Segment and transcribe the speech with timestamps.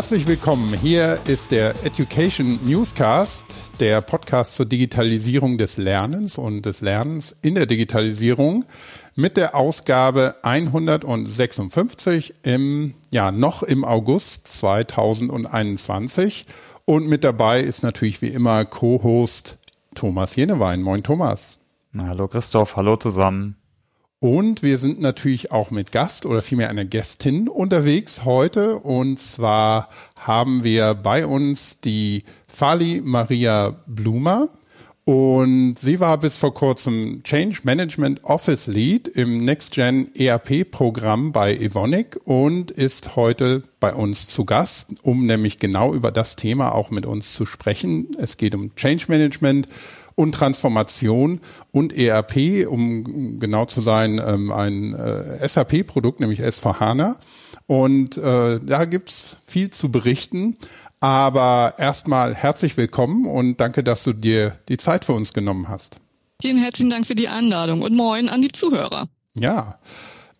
[0.00, 0.72] Herzlich willkommen.
[0.72, 7.54] Hier ist der Education Newscast, der Podcast zur Digitalisierung des Lernens und des Lernens in
[7.54, 8.64] der Digitalisierung
[9.14, 16.46] mit der Ausgabe 156 im, ja, noch im August 2021.
[16.86, 19.58] Und mit dabei ist natürlich wie immer Co-Host
[19.94, 20.80] Thomas Jenewein.
[20.80, 21.58] Moin Thomas.
[22.02, 23.59] Hallo Christoph, hallo zusammen.
[24.22, 28.76] Und wir sind natürlich auch mit Gast oder vielmehr einer Gästin unterwegs heute.
[28.76, 29.88] Und zwar
[30.18, 34.48] haben wir bei uns die Fali Maria Blumer.
[35.06, 41.56] Und sie war bis vor kurzem Change Management Office Lead im NextGen ERP Programm bei
[41.56, 46.90] Evonik und ist heute bei uns zu Gast, um nämlich genau über das Thema auch
[46.90, 48.08] mit uns zu sprechen.
[48.18, 49.66] Es geht um Change Management
[50.20, 51.40] und Transformation
[51.72, 57.16] und ERP, um genau zu sein, ähm, ein äh, SAP-Produkt, nämlich S4HANA.
[57.66, 60.58] Und äh, da gibt's viel zu berichten.
[61.00, 65.96] Aber erstmal herzlich willkommen und danke, dass du dir die Zeit für uns genommen hast.
[66.42, 69.08] Vielen herzlichen Dank für die Einladung und moin an die Zuhörer.
[69.34, 69.78] Ja.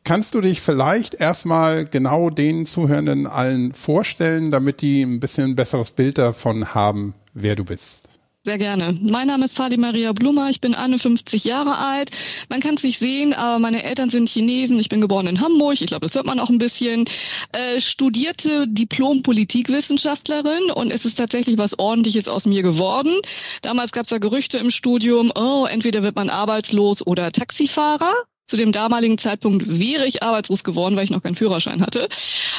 [0.04, 5.56] Kannst du dich vielleicht erstmal genau den Zuhörenden allen vorstellen, damit die ein bisschen ein
[5.56, 8.09] besseres Bild davon haben, wer du bist?
[8.42, 8.98] Sehr gerne.
[9.02, 10.48] Mein Name ist Fadi Maria Blumer.
[10.48, 12.10] Ich bin 51 Jahre alt.
[12.48, 14.80] Man kann es nicht sehen, aber meine Eltern sind Chinesen.
[14.80, 15.78] Ich bin geboren in Hamburg.
[15.78, 17.04] Ich glaube, das hört man auch ein bisschen.
[17.52, 23.20] Äh, studierte Diplom-Politikwissenschaftlerin und es ist tatsächlich was Ordentliches aus mir geworden.
[23.60, 28.14] Damals gab es ja Gerüchte im Studium, oh, entweder wird man arbeitslos oder Taxifahrer.
[28.50, 32.08] Zu dem damaligen Zeitpunkt wäre ich arbeitslos geworden, weil ich noch keinen Führerschein hatte.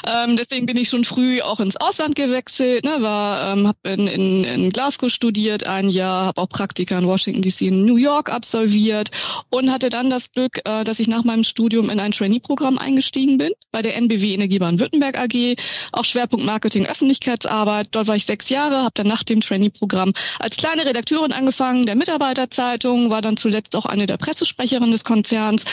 [0.08, 4.08] Ähm, deswegen bin ich schon früh auch ins Ausland gewechselt, ne, war, ähm, habe in,
[4.08, 8.31] in, in Glasgow studiert ein Jahr, habe auch Praktika in Washington DC in New York
[8.31, 9.12] absolviert
[9.50, 13.38] und hatte dann das Glück, äh, dass ich nach meinem Studium in ein Trainee-Programm eingestiegen
[13.38, 15.58] bin bei der NBW Energiebahn Württemberg AG,
[15.91, 17.90] auch Schwerpunkt Marketing Öffentlichkeitsarbeit.
[17.91, 21.96] Dort war ich sechs Jahre, habe dann nach dem Trainee-Programm als kleine Redakteurin angefangen der
[21.96, 25.66] Mitarbeiterzeitung, war dann zuletzt auch eine der Pressesprecherinnen des Konzerns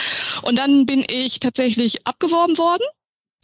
[0.43, 2.83] und dann bin ich tatsächlich abgeworben worden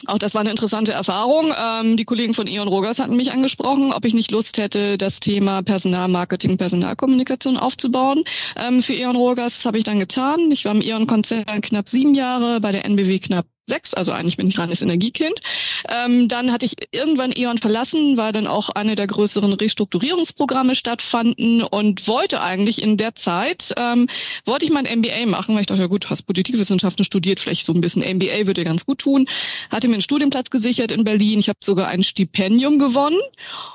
[0.04, 1.54] auch das war eine interessante Erfahrung.
[1.58, 5.20] Ähm, die Kollegen von Ion Rogers hatten mich angesprochen, ob ich nicht Lust hätte, das
[5.20, 8.24] Thema Personalmarketing, Personalkommunikation aufzubauen.
[8.56, 10.50] Ähm, für Ion Rogers habe ich dann getan.
[10.50, 14.48] Ich war im Ion-Konzern knapp sieben Jahre, bei der NBW knapp sechs, also eigentlich bin
[14.48, 15.40] ich reines Energiekind.
[15.88, 21.62] Ähm, dann hatte ich irgendwann E.ON verlassen, weil dann auch eine der größeren Restrukturierungsprogramme stattfanden
[21.62, 24.08] und wollte eigentlich in der Zeit, ähm,
[24.44, 27.72] wollte ich mein MBA machen, weil ich dachte, ja gut, hast Politikwissenschaften studiert, vielleicht so
[27.72, 29.28] ein bisschen MBA würde ganz gut tun.
[29.70, 33.18] Hatte mir einen Studienplatz gesichert in Berlin, ich habe sogar ein Stipendium gewonnen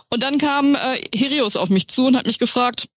[0.09, 2.87] und dann kam äh, Herios auf mich zu und hat mich gefragt,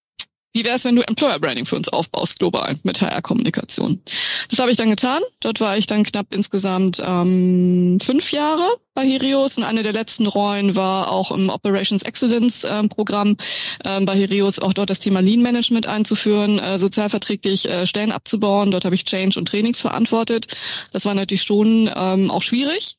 [0.55, 4.01] wie wäre es, wenn du Employer Branding für uns aufbaust, global mit HR-Kommunikation?
[4.49, 5.21] Das habe ich dann getan.
[5.41, 10.27] Dort war ich dann knapp insgesamt ähm, fünf Jahre bei Herios und eine der letzten
[10.27, 13.37] Rollen war auch im Operations Excellence ähm, Programm
[13.85, 18.71] ähm, bei Herios auch dort das Thema Lean Management einzuführen, äh, sozialverträglich äh, Stellen abzubauen.
[18.71, 20.57] Dort habe ich Change und Trainings verantwortet.
[20.93, 22.97] Das war natürlich schon ähm, auch schwierig.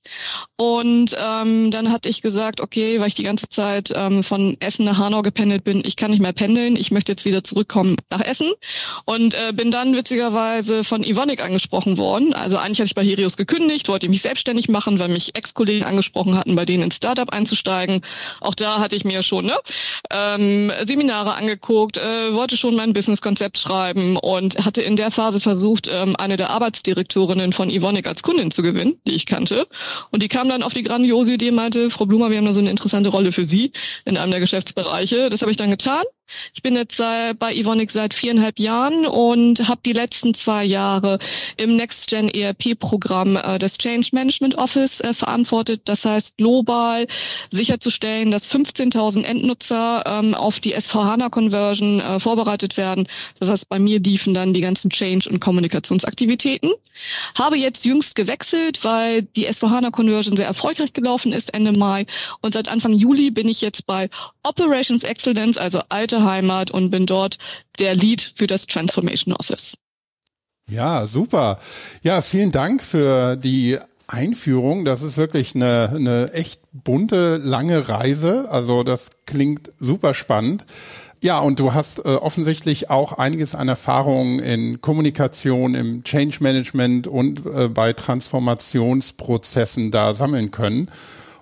[0.57, 4.85] Und ähm, dann hatte ich gesagt, okay, weil ich die ganze Zeit ähm, von Essen
[4.85, 8.21] nach Hanau gependelt bin, ich kann nicht mehr pendeln, ich möchte jetzt wieder zurückkommen nach
[8.21, 8.51] Essen
[9.05, 12.33] und äh, bin dann witzigerweise von Ivonik angesprochen worden.
[12.33, 16.37] Also eigentlich hatte ich bei Herios gekündigt, wollte mich selbstständig machen, weil mich Ex-Kollegen angesprochen
[16.37, 18.01] hatten, bei denen ins Startup einzusteigen.
[18.41, 19.57] Auch da hatte ich mir schon ne,
[20.11, 25.89] ähm, Seminare angeguckt, äh, wollte schon mein Businesskonzept schreiben und hatte in der Phase versucht,
[25.91, 29.67] ähm, eine der Arbeitsdirektorinnen von Ivonik als Kundin zu gewinnen, die ich kannte.
[30.11, 32.59] Und die kam dann auf die grandiose Idee, meinte, Frau Blumer, wir haben da so
[32.59, 33.71] eine interessante Rolle für Sie
[34.05, 35.29] in einem der Geschäftsbereiche.
[35.29, 36.03] Das habe ich dann getan.
[36.53, 41.19] Ich bin jetzt bei Ivonic seit viereinhalb Jahren und habe die letzten zwei Jahre
[41.57, 45.81] im Next Gen ERP Programm äh, des Change Management Office äh, verantwortet.
[45.85, 47.07] Das heißt, global
[47.51, 53.07] sicherzustellen, dass 15.000 Endnutzer ähm, auf die S4HANA Conversion äh, vorbereitet werden.
[53.39, 56.71] Das heißt, bei mir liefen dann die ganzen Change- und Kommunikationsaktivitäten.
[57.37, 62.05] Habe jetzt jüngst gewechselt, weil die S4HANA Conversion sehr erfolgreich gelaufen ist Ende Mai
[62.41, 64.09] und seit Anfang Juli bin ich jetzt bei
[64.43, 67.37] Operations Excellence, also alte alte Heimat und bin dort
[67.79, 69.77] der Lead für das Transformation Office.
[70.69, 71.59] Ja, super.
[72.01, 73.77] Ja, vielen Dank für die
[74.07, 74.85] Einführung.
[74.85, 78.49] Das ist wirklich eine, eine echt bunte, lange Reise.
[78.49, 80.65] Also das klingt super spannend.
[81.21, 87.07] Ja, und du hast äh, offensichtlich auch einiges an Erfahrung in Kommunikation, im Change Management
[87.07, 90.89] und äh, bei Transformationsprozessen da sammeln können.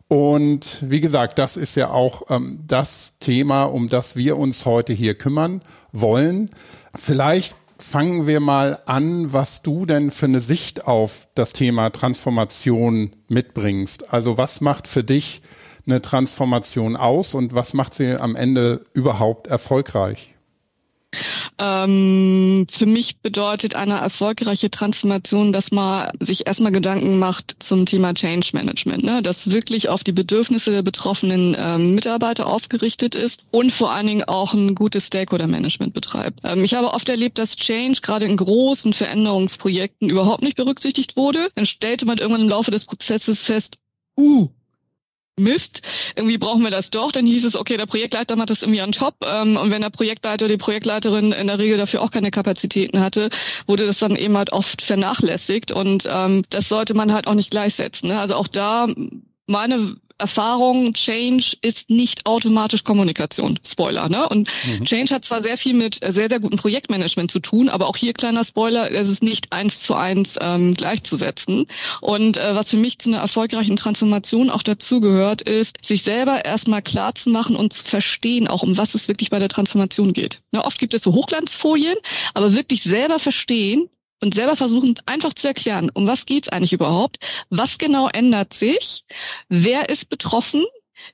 [0.08, 4.94] Und wie gesagt, das ist ja auch ähm, das Thema, um das wir uns heute
[4.94, 5.62] hier kümmern
[5.92, 6.50] wollen.
[6.96, 13.16] Vielleicht fangen wir mal an, was du denn für eine Sicht auf das Thema Transformation
[13.28, 14.14] mitbringst.
[14.14, 15.42] Also was macht für dich
[15.86, 20.34] eine Transformation aus und was macht sie am Ende überhaupt erfolgreich?
[21.64, 28.14] Ähm, für mich bedeutet eine erfolgreiche Transformation, dass man sich erstmal Gedanken macht zum Thema
[28.14, 29.22] Change Management, ne?
[29.22, 34.24] das wirklich auf die Bedürfnisse der betroffenen ähm, Mitarbeiter ausgerichtet ist und vor allen Dingen
[34.26, 36.42] auch ein gutes Stakeholder Management betreibt.
[36.44, 41.48] Ähm, ich habe oft erlebt, dass Change gerade in großen Veränderungsprojekten überhaupt nicht berücksichtigt wurde.
[41.56, 43.78] Dann stellte man irgendwann im Laufe des Prozesses fest,
[44.18, 44.50] uh,
[45.40, 45.82] Mist,
[46.16, 47.12] irgendwie brauchen wir das doch.
[47.12, 49.16] Dann hieß es, okay, der Projektleiter macht das irgendwie an top.
[49.26, 53.30] Ähm, und wenn der Projektleiter, die Projektleiterin in der Regel dafür auch keine Kapazitäten hatte,
[53.66, 55.72] wurde das dann eben halt oft vernachlässigt.
[55.72, 58.10] Und ähm, das sollte man halt auch nicht gleichsetzen.
[58.10, 58.20] Ne?
[58.20, 58.88] Also auch da
[59.48, 63.60] meine Erfahrung, Change ist nicht automatisch Kommunikation.
[63.66, 64.30] Spoiler, ne?
[64.30, 64.86] Und mhm.
[64.86, 68.14] Change hat zwar sehr viel mit sehr, sehr gutem Projektmanagement zu tun, aber auch hier
[68.14, 71.68] kleiner Spoiler, es ist nicht eins zu eins ähm, gleichzusetzen.
[72.02, 76.82] Und äh, was für mich zu einer erfolgreichen Transformation auch dazugehört, ist, sich selber erstmal
[76.82, 80.42] klar zu machen und zu verstehen, auch um was es wirklich bei der Transformation geht.
[80.52, 81.96] Ne, oft gibt es so Hochglanzfolien,
[82.34, 83.90] aber wirklich selber verstehen,
[84.24, 87.18] und selber versuchen einfach zu erklären, um was geht's eigentlich überhaupt,
[87.50, 89.04] was genau ändert sich,
[89.50, 90.66] wer ist betroffen,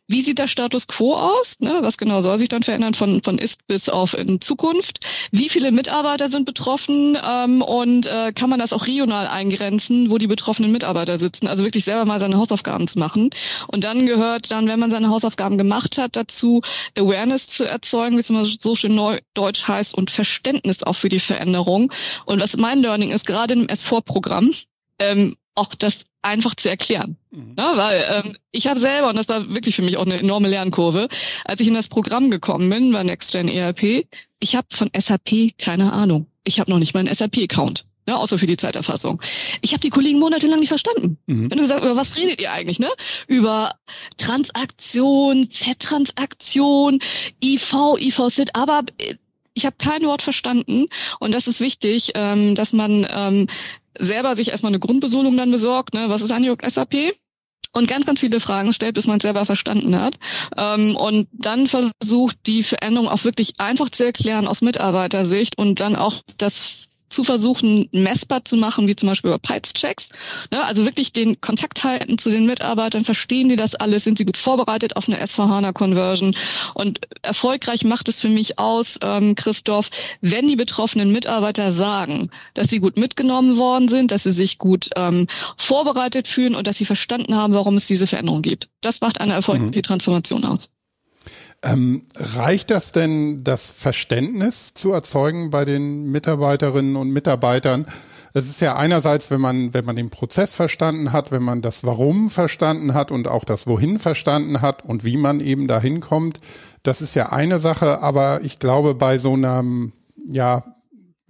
[0.07, 1.59] wie sieht der Status quo aus?
[1.59, 1.79] Ne?
[1.81, 4.99] Was genau soll sich dann verändern von, von ist bis auf in Zukunft?
[5.31, 7.17] Wie viele Mitarbeiter sind betroffen?
[7.23, 11.47] Ähm, und äh, kann man das auch regional eingrenzen, wo die betroffenen Mitarbeiter sitzen?
[11.47, 13.29] Also wirklich selber mal seine Hausaufgaben zu machen.
[13.67, 16.61] Und dann gehört dann, wenn man seine Hausaufgaben gemacht hat, dazu
[16.97, 21.19] Awareness zu erzeugen, wie es immer so schön neudeutsch heißt, und Verständnis auch für die
[21.19, 21.91] Veränderung.
[22.25, 24.51] Und was mein Learning ist, gerade im S4-Programm,
[24.99, 27.17] ähm, auch das einfach zu erklären.
[27.31, 27.55] Mhm.
[27.57, 30.49] Ja, weil ähm, ich habe selber, und das war wirklich für mich auch eine enorme
[30.49, 31.07] Lernkurve,
[31.45, 34.07] als ich in das Programm gekommen bin bei NextGen ERP,
[34.39, 36.27] ich habe von SAP keine Ahnung.
[36.43, 37.85] Ich habe noch nicht mal einen SAP-Account.
[38.07, 39.21] Ne, außer für die Zeiterfassung.
[39.61, 41.19] Ich habe die Kollegen monatelang nicht verstanden.
[41.27, 41.51] Mhm.
[41.51, 42.89] Wenn du gesagt, über was redet ihr eigentlich, ne?
[43.27, 43.75] Über
[44.17, 47.01] Transaktion, Z-Transaktion,
[47.43, 49.13] IV, IV-Sit, aber äh,
[49.53, 50.87] ich habe kein Wort verstanden
[51.19, 53.47] und das ist wichtig, ähm, dass man ähm,
[53.97, 55.93] selber sich erstmal eine Grundbesolung dann besorgt.
[55.93, 56.05] Ne?
[56.09, 57.13] Was ist eigentlich SAP?
[57.71, 60.15] und ganz, ganz viele Fragen stellt, bis man es selber verstanden hat.
[60.57, 65.95] Ähm, und dann versucht, die Veränderung auch wirklich einfach zu erklären aus Mitarbeitersicht und dann
[65.95, 70.09] auch das zu versuchen, messbar zu machen, wie zum Beispiel über Peitschecks.
[70.51, 74.25] Ne, also wirklich den Kontakt halten zu den Mitarbeitern, verstehen die das alles, sind sie
[74.25, 76.35] gut vorbereitet auf eine S4HANA-Conversion.
[76.73, 79.89] Und erfolgreich macht es für mich aus, ähm, Christoph,
[80.21, 84.89] wenn die betroffenen Mitarbeiter sagen, dass sie gut mitgenommen worden sind, dass sie sich gut
[84.95, 85.27] ähm,
[85.57, 88.69] vorbereitet fühlen und dass sie verstanden haben, warum es diese Veränderung gibt.
[88.81, 89.83] Das macht eine erfolgreiche mhm.
[89.83, 90.69] Transformation aus.
[91.61, 97.85] Ähm, reicht das denn, das Verständnis zu erzeugen bei den Mitarbeiterinnen und Mitarbeitern?
[98.33, 101.83] Es ist ja einerseits, wenn man, wenn man den Prozess verstanden hat, wenn man das
[101.83, 106.39] Warum verstanden hat und auch das Wohin verstanden hat und wie man eben dahin kommt,
[106.83, 109.93] das ist ja eine Sache, aber ich glaube, bei so einem,
[110.25, 110.63] ja,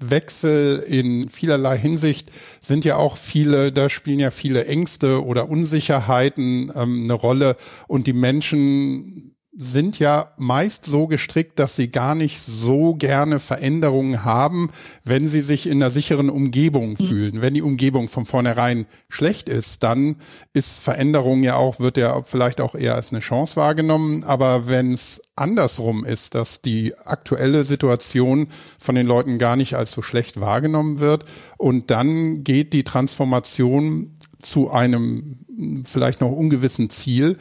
[0.02, 2.32] Wechsel in vielerlei Hinsicht
[2.62, 8.08] sind ja auch viele, da spielen ja viele Ängste oder Unsicherheiten ähm, eine Rolle und
[8.08, 9.29] die Menschen
[9.62, 14.72] sind ja meist so gestrickt, dass sie gar nicht so gerne Veränderungen haben,
[15.04, 16.96] wenn sie sich in einer sicheren Umgebung mhm.
[16.96, 17.42] fühlen.
[17.42, 20.16] Wenn die Umgebung von vornherein schlecht ist, dann
[20.54, 24.24] ist Veränderung ja auch, wird ja vielleicht auch eher als eine Chance wahrgenommen.
[24.24, 28.48] Aber wenn es andersrum ist, dass die aktuelle Situation
[28.80, 31.26] von den Leuten gar nicht als so schlecht wahrgenommen wird
[31.58, 37.38] und dann geht die Transformation zu einem vielleicht noch ungewissen Ziel,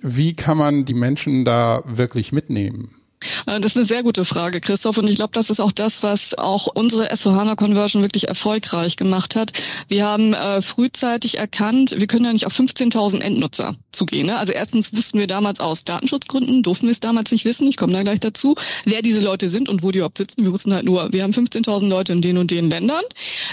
[0.00, 2.97] wie kann man die Menschen da wirklich mitnehmen?
[3.46, 4.98] Äh, das ist eine sehr gute Frage, Christoph.
[4.98, 9.52] Und ich glaube, das ist auch das, was auch unsere S4HANA-Conversion wirklich erfolgreich gemacht hat.
[9.88, 14.26] Wir haben äh, frühzeitig erkannt, wir können ja nicht auf 15.000 Endnutzer zugehen.
[14.26, 14.38] Ne?
[14.38, 17.92] Also erstens wussten wir damals aus Datenschutzgründen, durften wir es damals nicht wissen, ich komme
[17.92, 20.44] da gleich dazu, wer diese Leute sind und wo die überhaupt sitzen.
[20.44, 23.02] Wir wussten halt nur, wir haben 15.000 Leute in den und den Ländern.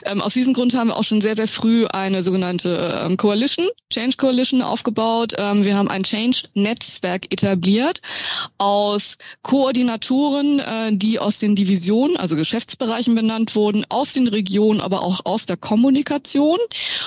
[0.05, 3.67] Ähm, aus diesem Grund haben wir auch schon sehr, sehr früh eine sogenannte ähm, Coalition,
[3.91, 5.34] Change Coalition aufgebaut.
[5.38, 8.01] Ähm, wir haben ein Change-Netzwerk etabliert
[8.57, 9.17] aus
[9.55, 15.21] Koordinatoren, äh, die aus den Divisionen, also Geschäftsbereichen benannt wurden, aus den Regionen, aber auch
[15.24, 16.59] aus der Kommunikation.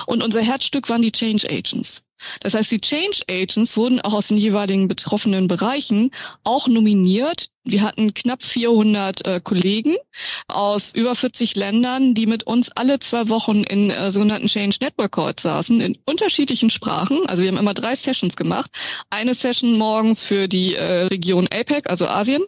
[0.07, 2.01] Und unser Herzstück waren die Change Agents.
[2.41, 6.11] Das heißt, die Change Agents wurden auch aus den jeweiligen betroffenen Bereichen
[6.43, 7.49] auch nominiert.
[7.63, 9.95] Wir hatten knapp 400 äh, Kollegen
[10.47, 15.11] aus über 40 Ländern, die mit uns alle zwei Wochen in äh, sogenannten Change Network
[15.11, 17.25] Calls saßen, in unterschiedlichen Sprachen.
[17.27, 18.71] Also wir haben immer drei Sessions gemacht.
[19.09, 22.43] Eine Session morgens für die äh, Region APEC, also Asien.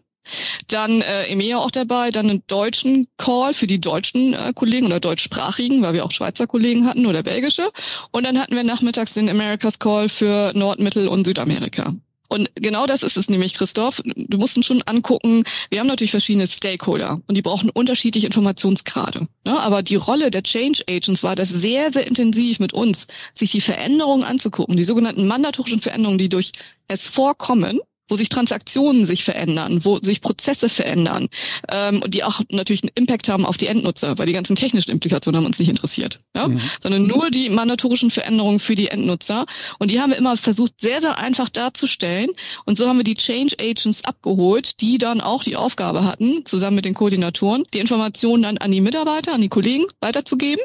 [0.67, 4.99] Dann äh, EMEA auch dabei, dann einen deutschen Call für die deutschen äh, Kollegen oder
[4.99, 7.71] deutschsprachigen, weil wir auch Schweizer Kollegen hatten oder belgische.
[8.11, 11.93] Und dann hatten wir nachmittags den Americas Call für Nord-, Mittel- und Südamerika.
[12.31, 14.01] Und genau das ist es nämlich, Christoph.
[14.05, 19.27] Du musst uns schon angucken, wir haben natürlich verschiedene Stakeholder und die brauchen unterschiedliche Informationsgrade.
[19.43, 19.59] Ne?
[19.59, 23.59] Aber die Rolle der Change Agents war das sehr, sehr intensiv mit uns, sich die
[23.59, 26.53] Veränderungen anzugucken, die sogenannten mandatorischen Veränderungen, die durch
[26.87, 31.29] es vorkommen wo sich Transaktionen sich verändern, wo sich Prozesse verändern
[31.71, 34.91] ähm, und die auch natürlich einen Impact haben auf die Endnutzer, weil die ganzen technischen
[34.91, 36.49] Implikationen haben uns nicht interessiert, ja?
[36.49, 36.59] Mhm.
[36.81, 39.45] sondern nur die mandatorischen Veränderungen für die Endnutzer.
[39.79, 42.31] Und die haben wir immer versucht, sehr, sehr einfach darzustellen.
[42.65, 46.75] Und so haben wir die Change Agents abgeholt, die dann auch die Aufgabe hatten, zusammen
[46.75, 50.61] mit den Koordinatoren, die Informationen dann an die Mitarbeiter, an die Kollegen weiterzugeben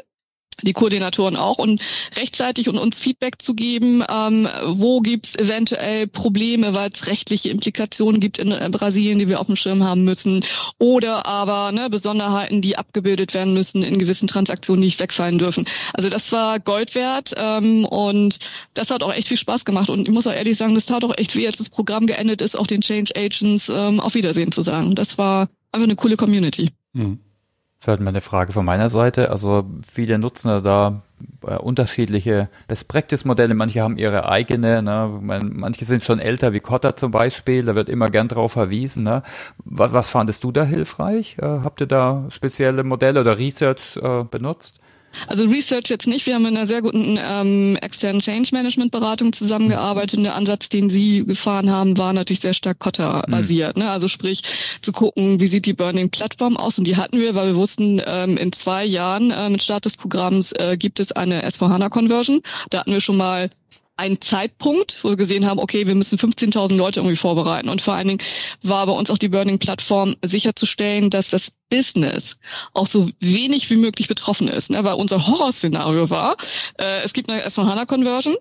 [0.63, 1.81] die Koordinatoren auch und
[2.15, 8.19] rechtzeitig und uns Feedback zu geben, ähm, wo gibt's eventuell Probleme, weil es rechtliche Implikationen
[8.19, 10.43] gibt in äh, Brasilien, die wir auf dem Schirm haben müssen,
[10.79, 15.67] oder aber ne, Besonderheiten, die abgebildet werden müssen in gewissen Transaktionen, die nicht wegfallen dürfen.
[15.93, 18.39] Also das war Gold wert ähm, und
[18.73, 21.03] das hat auch echt viel Spaß gemacht und ich muss auch ehrlich sagen, das tat
[21.03, 24.51] auch echt weh, als das Programm geendet ist, auch den Change Agents ähm, auf Wiedersehen
[24.51, 24.95] zu sagen.
[24.95, 26.69] Das war einfach eine coole Community.
[26.93, 27.19] Mhm.
[27.79, 29.29] Vielleicht mal eine Frage von meiner Seite.
[29.29, 31.03] Also viele nutzen da
[31.45, 33.53] äh, unterschiedliche Best Practice Modelle.
[33.53, 34.81] Manche haben ihre eigene.
[34.81, 35.19] Ne?
[35.21, 37.65] Manche sind schon älter, wie Kotta zum Beispiel.
[37.65, 39.03] Da wird immer gern drauf verwiesen.
[39.03, 39.21] Ne?
[39.63, 41.37] Was, was fandest du da hilfreich?
[41.39, 44.79] Äh, habt ihr da spezielle Modelle oder Research äh, benutzt?
[45.25, 46.25] Also Research jetzt nicht.
[46.25, 50.17] Wir haben in einer sehr guten ähm, externen Change Management Beratung zusammengearbeitet.
[50.17, 53.77] Und der Ansatz, den Sie gefahren haben, war natürlich sehr stark Kotter basiert.
[53.77, 53.83] Mhm.
[53.83, 53.89] Ne?
[53.89, 54.43] Also sprich
[54.81, 56.77] zu gucken, wie sieht die Burning Plattform aus?
[56.77, 59.97] Und die hatten wir, weil wir wussten, ähm, in zwei Jahren äh, mit Start des
[59.97, 62.41] Programms äh, gibt es eine S4HANA Conversion.
[62.69, 63.49] Da hatten wir schon mal
[63.97, 67.67] ein Zeitpunkt, wo wir gesehen haben, okay, wir müssen 15.000 Leute irgendwie vorbereiten.
[67.67, 68.21] Und vor allen Dingen
[68.61, 72.37] war bei uns auch die Burning-Plattform sicherzustellen, dass das Business
[72.73, 74.69] auch so wenig wie möglich betroffen ist.
[74.69, 74.83] Ne?
[74.83, 76.37] Weil unser Horrorszenario war,
[76.79, 78.35] äh, es gibt eine S4HANA-Conversion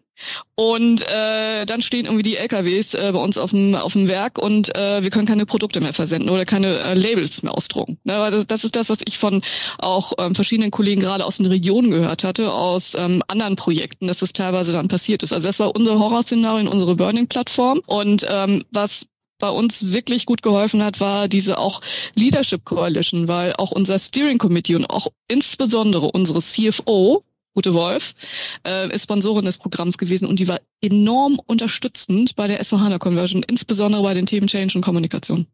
[0.55, 4.39] und äh, dann stehen irgendwie die LKWs äh, bei uns auf dem, auf dem Werk
[4.39, 7.99] und äh, wir können keine Produkte mehr versenden oder keine äh, Labels mehr ausdrucken.
[8.05, 8.19] Ne?
[8.19, 9.43] Weil das, das ist das, was ich von
[9.79, 14.21] auch ähm, verschiedenen Kollegen gerade aus den Regionen gehört hatte, aus ähm, anderen Projekten, dass
[14.21, 15.33] das teilweise dann passiert ist.
[15.33, 17.83] Also das war unser Horrorszenario in unsere Burning-Plattform.
[17.87, 19.07] Und ähm, was
[19.39, 21.81] bei uns wirklich gut geholfen hat, war diese auch
[22.15, 27.25] Leadership Coalition, weil auch unser Steering Committee und auch insbesondere unsere CFO,
[27.55, 28.15] Ute Wolf,
[28.67, 33.43] äh, ist Sponsorin des Programms gewesen und die war enorm unterstützend bei der S4HANA Conversion,
[33.43, 35.47] insbesondere bei den Themen Change und Kommunikation.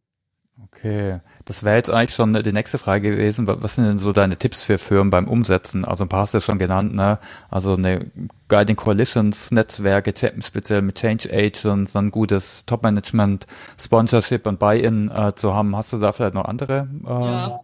[0.64, 3.46] Okay, das wäre jetzt eigentlich schon die nächste Frage gewesen.
[3.46, 5.84] Was sind denn so deine Tipps für Firmen beim Umsetzen?
[5.84, 7.18] Also ein paar hast du schon genannt, ne?
[7.50, 8.10] Also eine
[8.48, 13.46] Guiding Coalitions, Netzwerke, speziell mit Change Agents, ein gutes Top-Management,
[13.78, 15.76] Sponsorship und Buy-in äh, zu haben.
[15.76, 16.88] Hast du da vielleicht noch andere?
[17.04, 17.60] Äh ja.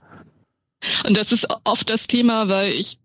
[1.06, 2.98] Und das ist oft das Thema, weil ich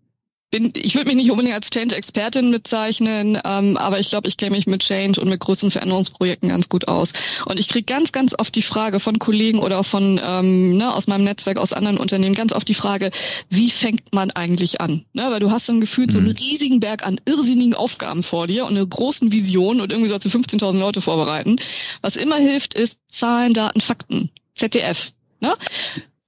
[0.54, 4.52] bin, ich würde mich nicht unbedingt als Change-Expertin bezeichnen, ähm, aber ich glaube, ich kenne
[4.52, 7.12] mich mit Change und mit großen Veränderungsprojekten ganz gut aus.
[7.44, 11.08] Und ich kriege ganz, ganz oft die Frage von Kollegen oder von ähm, ne, aus
[11.08, 13.10] meinem Netzwerk, aus anderen Unternehmen, ganz oft die Frage,
[13.50, 15.04] wie fängt man eigentlich an?
[15.12, 16.12] Ne, weil du hast dann gefühlt mhm.
[16.12, 16.36] so einen mhm.
[16.36, 20.28] riesigen Berg an irrsinnigen Aufgaben vor dir und eine großen Vision und irgendwie sollst du
[20.28, 21.56] 15.000 Leute vorbereiten.
[22.00, 24.30] Was immer hilft, ist Zahlen, Daten, Fakten.
[24.54, 25.10] ZDF.
[25.40, 25.54] Ne?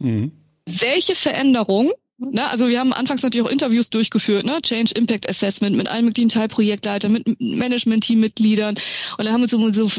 [0.00, 0.32] Mhm.
[0.64, 4.60] Welche Veränderung na, also wir haben anfangs natürlich auch Interviews durchgeführt, ne?
[4.62, 8.76] Change Impact Assessment mit allen möglichen Teilprojektleitern, mit Management-Team-Mitgliedern.
[9.18, 9.90] Und da haben wir so, so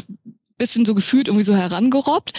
[0.58, 2.32] bisschen so gefühlt irgendwie so herangerobbt.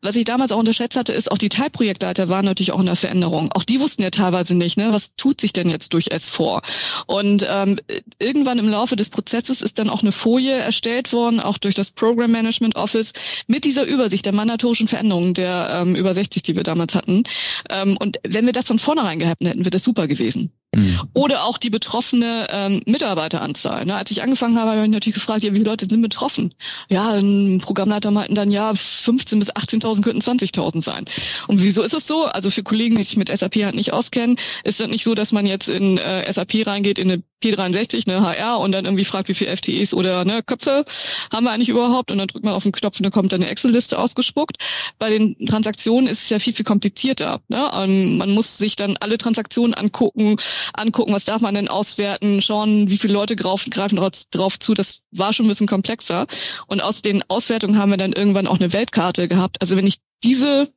[0.00, 2.94] Was ich damals auch unterschätzt hatte, ist auch die Teilprojektleiter waren natürlich auch in der
[2.96, 3.50] Veränderung.
[3.52, 6.62] Auch die wussten ja teilweise nicht, ne, was tut sich denn jetzt durch S4?
[7.06, 7.76] Und ähm,
[8.20, 11.90] irgendwann im Laufe des Prozesses ist dann auch eine Folie erstellt worden, auch durch das
[11.90, 13.12] Program Management Office,
[13.48, 17.24] mit dieser Übersicht der mandatorischen Veränderungen der ähm, über 60, die wir damals hatten.
[17.68, 20.52] Ähm, und wenn wir das von vornherein gehabt hätten, wäre das super gewesen.
[20.74, 21.00] Mhm.
[21.14, 23.86] Oder auch die betroffene ähm, Mitarbeiteranzahl.
[23.86, 23.94] Ne?
[23.94, 26.54] Als ich angefangen habe, habe ich natürlich gefragt, ja, wie viele Leute sind betroffen?
[26.90, 31.06] Ja, ein Programmleiter meinten dann, ja, 15.000 bis 18.000 könnten 20.000 sein.
[31.46, 32.26] Und wieso ist es so?
[32.26, 35.32] Also für Kollegen, die sich mit SAP halt nicht auskennen, ist das nicht so, dass
[35.32, 39.28] man jetzt in äh, SAP reingeht, in eine P63, eine HR und dann irgendwie fragt,
[39.28, 40.84] wie viele FTEs oder ne, Köpfe
[41.32, 43.42] haben wir eigentlich überhaupt und dann drückt man auf den Knopf und dann kommt dann
[43.42, 44.56] eine Excel-Liste ausgespuckt.
[44.98, 47.40] Bei den Transaktionen ist es ja viel, viel komplizierter.
[47.48, 47.70] Ne?
[47.74, 50.38] Ähm, man muss sich dann alle Transaktionen angucken,
[50.74, 54.00] angucken, was darf man denn auswerten, schauen, wie viele Leute greifen, greifen
[54.30, 54.74] drauf zu.
[54.74, 56.26] Das war schon ein bisschen komplexer.
[56.66, 59.60] Und aus den Auswertungen haben wir dann irgendwann auch eine Weltkarte gehabt.
[59.60, 60.72] Also wenn ich diese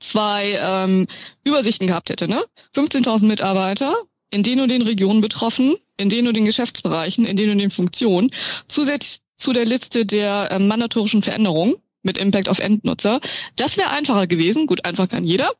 [0.00, 1.06] zwei ähm,
[1.44, 2.44] Übersichten gehabt hätte, ne?
[2.74, 3.96] 15.000 Mitarbeiter,
[4.30, 7.70] in den und den Regionen betroffen, in den und den Geschäftsbereichen, in den und den
[7.70, 8.30] Funktionen,
[8.68, 13.20] zusätzlich zu der Liste der äh, mandatorischen Veränderungen mit Impact auf Endnutzer.
[13.56, 14.66] Das wäre einfacher gewesen.
[14.66, 15.50] Gut, einfach kann jeder.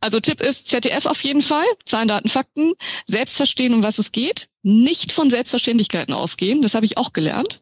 [0.00, 1.64] Also Tipp ist ZDF auf jeden Fall.
[1.86, 2.74] Zahlen, Daten, Fakten.
[3.06, 4.48] Selbst verstehen, um was es geht.
[4.62, 6.62] Nicht von Selbstverständlichkeiten ausgehen.
[6.62, 7.60] Das habe ich auch gelernt.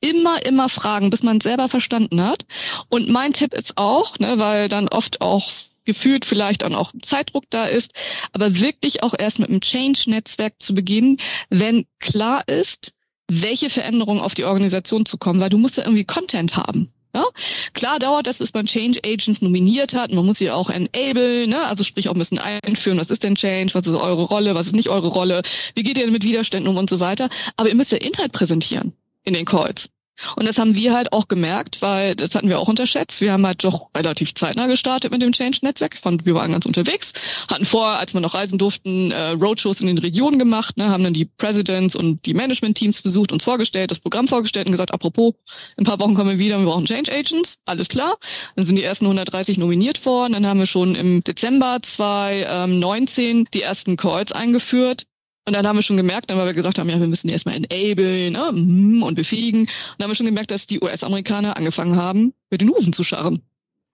[0.00, 2.44] Immer, immer fragen, bis man es selber verstanden hat.
[2.88, 5.50] Und mein Tipp ist auch, ne, weil dann oft auch
[5.84, 7.92] gefühlt vielleicht auch noch Zeitdruck da ist,
[8.32, 11.18] aber wirklich auch erst mit einem Change-Netzwerk zu beginnen,
[11.48, 12.92] wenn klar ist,
[13.28, 16.92] welche Veränderungen auf die Organisation zu kommen, weil du musst ja irgendwie Content haben.
[17.14, 17.24] Ja?
[17.74, 20.12] Klar dauert das, bis man Change Agents nominiert hat.
[20.12, 21.64] Man muss sie auch enable, ne?
[21.66, 24.66] also sprich auch ein bisschen einführen, was ist denn Change, was ist eure Rolle, was
[24.66, 25.42] ist nicht eure Rolle,
[25.74, 27.28] wie geht ihr denn mit Widerständen um und so weiter.
[27.56, 28.92] Aber ihr müsst ja Inhalt präsentieren
[29.24, 29.90] in den Calls.
[30.36, 33.20] Und das haben wir halt auch gemerkt, weil das hatten wir auch unterschätzt.
[33.20, 35.98] Wir haben halt doch relativ zeitnah gestartet mit dem Change-Netzwerk.
[36.24, 37.12] Wir waren ganz unterwegs,
[37.50, 41.04] hatten vorher, als wir noch reisen durften, äh, Roadshows in den Regionen gemacht, ne, haben
[41.04, 45.34] dann die Presidents und die Management-Teams besucht, uns vorgestellt, das Programm vorgestellt und gesagt, apropos,
[45.76, 48.16] in ein paar Wochen kommen wir wieder, wir brauchen Change-Agents, alles klar.
[48.56, 53.62] Dann sind die ersten 130 nominiert worden, dann haben wir schon im Dezember 2019 die
[53.62, 55.06] ersten Calls eingeführt
[55.44, 57.32] und dann haben wir schon gemerkt, dann weil wir gesagt haben, ja, wir müssen die
[57.32, 59.62] erstmal enablen ne, mhm, und befähigen.
[59.62, 59.68] Und
[59.98, 63.42] dann haben wir schon gemerkt, dass die US-Amerikaner angefangen haben, mit den Hufen zu scharren.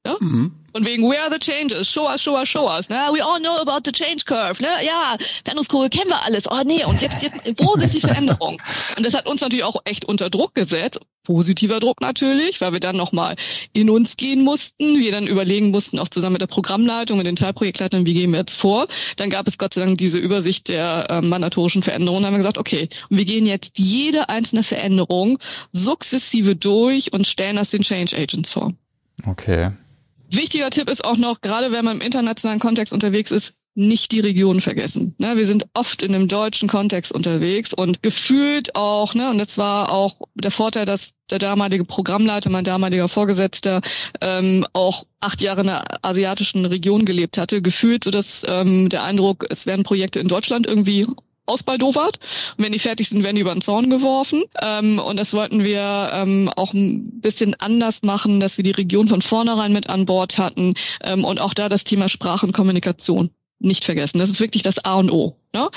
[0.07, 0.17] Ja?
[0.21, 0.53] Mhm.
[0.73, 2.91] Und wegen We are the changes, show us, show us, show us.
[2.91, 2.97] Ne?
[3.13, 4.63] We all know about the change curve.
[4.63, 4.69] Ne?
[4.85, 6.51] Ja, Veränderungskurve kennen wir alles.
[6.51, 8.61] Oh nee, und jetzt, jetzt, wo sind die Veränderungen?
[8.97, 12.81] Und das hat uns natürlich auch echt unter Druck gesetzt positiver Druck natürlich, weil wir
[12.81, 13.37] dann nochmal
[13.75, 17.37] in uns gehen mussten, wir dann überlegen mussten, auch zusammen mit der Programmleitung, mit den
[17.37, 18.89] Teilprojektleitern, wie gehen wir jetzt vor.
[19.17, 22.23] Dann gab es Gott sei Dank diese Übersicht der äh, mandatorischen Veränderungen.
[22.23, 25.39] Dann haben wir gesagt, okay, wir gehen jetzt jede einzelne Veränderung
[25.75, 28.73] sukzessive durch und stellen das den Change Agents vor.
[29.27, 29.73] Okay.
[30.31, 34.19] Wichtiger Tipp ist auch noch, gerade wenn man im internationalen Kontext unterwegs ist, nicht die
[34.19, 35.15] Region vergessen.
[35.19, 39.57] Ne, wir sind oft in einem deutschen Kontext unterwegs und gefühlt auch, ne, und das
[39.57, 43.81] war auch der Vorteil, dass der damalige Programmleiter, mein damaliger Vorgesetzter,
[44.21, 49.05] ähm, auch acht Jahre in der asiatischen Region gelebt hatte, gefühlt so dass ähm, der
[49.05, 51.07] Eindruck, es werden Projekte in Deutschland irgendwie
[51.47, 52.19] ausbaldowert.
[52.57, 54.45] Und wenn die fertig sind, werden die über den Zaun geworfen.
[54.61, 59.07] Ähm, und das wollten wir ähm, auch ein bisschen anders machen, dass wir die Region
[59.07, 63.31] von vornherein mit an Bord hatten ähm, und auch da das Thema Sprache und Kommunikation
[63.61, 64.19] nicht vergessen.
[64.19, 65.37] Das ist wirklich das A und O.
[65.55, 65.69] Ne?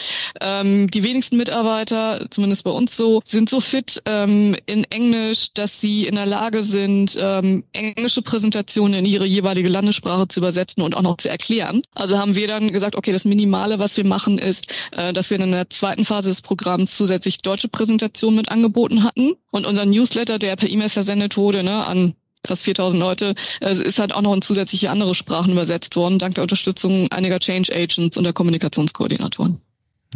[0.41, 5.79] Ähm, die wenigsten Mitarbeiter, zumindest bei uns so, sind so fit ähm, in Englisch, dass
[5.79, 10.95] sie in der Lage sind, ähm, englische Präsentationen in ihre jeweilige Landessprache zu übersetzen und
[10.95, 11.83] auch noch zu erklären.
[11.95, 15.39] Also haben wir dann gesagt, okay, das Minimale, was wir machen, ist, äh, dass wir
[15.39, 20.37] in der zweiten Phase des Programms zusätzlich deutsche Präsentationen mit angeboten hatten und unser Newsletter,
[20.37, 23.35] der per E-Mail versendet wurde, ne, an fast 4000 Leute.
[23.59, 27.39] Es ist halt auch noch in zusätzliche andere Sprachen übersetzt worden, dank der Unterstützung einiger
[27.39, 29.61] Change Agents und der Kommunikationskoordinatoren.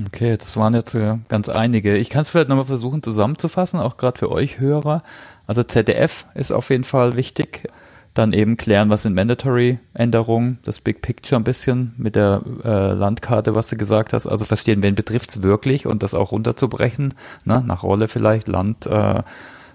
[0.07, 1.95] Okay, das waren jetzt äh, ganz einige.
[1.95, 5.03] Ich kann es vielleicht nochmal versuchen zusammenzufassen, auch gerade für euch Hörer.
[5.47, 7.69] Also ZDF ist auf jeden Fall wichtig.
[8.13, 13.55] Dann eben klären, was sind Mandatory-Änderungen, das Big Picture ein bisschen mit der äh, Landkarte,
[13.55, 14.25] was du gesagt hast.
[14.25, 17.61] Also verstehen, wen betrifft's wirklich und das auch runterzubrechen, ne?
[17.65, 19.21] nach Rolle vielleicht, Land äh,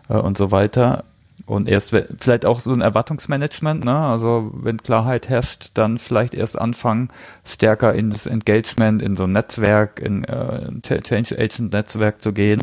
[0.09, 1.05] äh, und so weiter.
[1.51, 3.97] Und erst vielleicht auch so ein Erwartungsmanagement, ne?
[3.97, 7.09] Also wenn Klarheit herrscht, dann vielleicht erst anfangen,
[7.45, 12.63] stärker in das Engagement, in so ein Netzwerk, in äh, Change Agent Netzwerk zu gehen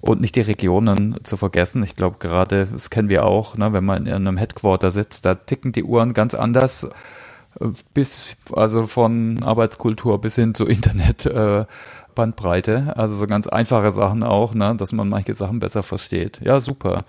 [0.00, 1.82] und nicht die Regionen zu vergessen.
[1.82, 5.34] Ich glaube gerade, das kennen wir auch, ne, wenn man in einem Headquarter sitzt, da
[5.34, 6.90] ticken die Uhren ganz anders
[7.58, 11.64] äh, bis also von Arbeitskultur bis hin zu Internet äh,
[12.18, 16.40] Bandbreite, also so ganz einfache Sachen auch, ne, dass man manche Sachen besser versteht.
[16.42, 17.04] Ja, super.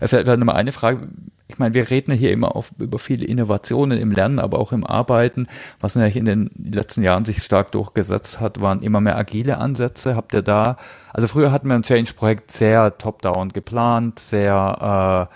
[0.00, 1.08] Vielleicht nochmal eine Frage.
[1.48, 4.86] Ich meine, wir reden hier immer auf, über viele Innovationen im Lernen, aber auch im
[4.86, 5.48] Arbeiten.
[5.80, 10.14] Was natürlich in den letzten Jahren sich stark durchgesetzt hat, waren immer mehr agile Ansätze.
[10.14, 10.76] Habt ihr da,
[11.12, 15.34] also früher hatten wir ein Change-Projekt sehr top-down geplant, sehr äh,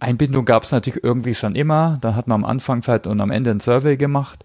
[0.00, 1.98] Einbindung gab es natürlich irgendwie schon immer.
[2.00, 4.44] Da hat man am Anfang vielleicht und am Ende ein Survey gemacht.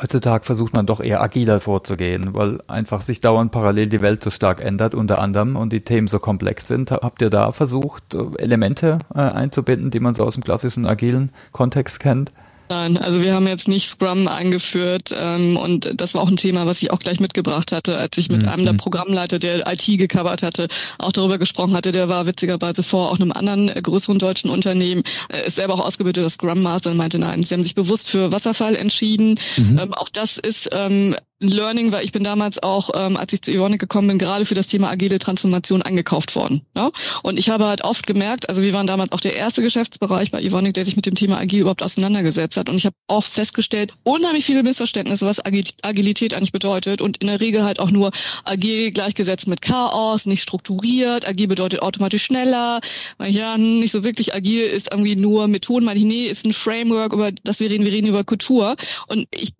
[0.00, 4.30] Heutzutage versucht man doch eher agiler vorzugehen, weil einfach sich dauernd parallel die Welt so
[4.30, 6.90] stark ändert unter anderem und die Themen so komplex sind.
[6.90, 12.00] Habt ihr da versucht, Elemente äh, einzubinden, die man so aus dem klassischen agilen Kontext
[12.00, 12.32] kennt?
[12.70, 16.66] Nein, also wir haben jetzt nicht Scrum eingeführt ähm, und das war auch ein Thema,
[16.66, 18.48] was ich auch gleich mitgebracht hatte, als ich mit mhm.
[18.48, 21.92] einem der Programmleiter, der IT gecovert hatte, auch darüber gesprochen hatte.
[21.92, 25.84] Der war witzigerweise vor auch einem anderen äh, größeren deutschen Unternehmen, äh, ist selber auch
[25.84, 29.38] ausgebildeter Scrum Master und meinte, nein, sie haben sich bewusst für Wasserfall entschieden.
[29.56, 29.78] Mhm.
[29.78, 31.14] Ähm, auch das ist ähm,
[31.48, 34.54] Learning, weil ich bin damals auch, ähm, als ich zu Ivonic gekommen bin, gerade für
[34.54, 36.62] das Thema agile Transformation angekauft worden.
[36.76, 36.90] Ja?
[37.22, 40.42] Und ich habe halt oft gemerkt, also wir waren damals auch der erste Geschäftsbereich bei
[40.42, 42.68] Ivonic, der sich mit dem Thema agil überhaupt auseinandergesetzt hat.
[42.68, 47.00] Und ich habe oft festgestellt, unheimlich viele Missverständnisse, was Agilität eigentlich bedeutet.
[47.00, 48.12] Und in der Regel halt auch nur
[48.44, 51.26] agil gleichgesetzt mit Chaos, nicht strukturiert.
[51.26, 52.80] Agil bedeutet automatisch schneller.
[53.18, 55.84] Weil ja, nicht so wirklich agil ist irgendwie nur Methoden.
[55.84, 57.84] Meine ich, nee, ist ein Framework, über das wir reden.
[57.84, 58.76] Wir reden über Kultur.
[59.08, 59.52] Und ich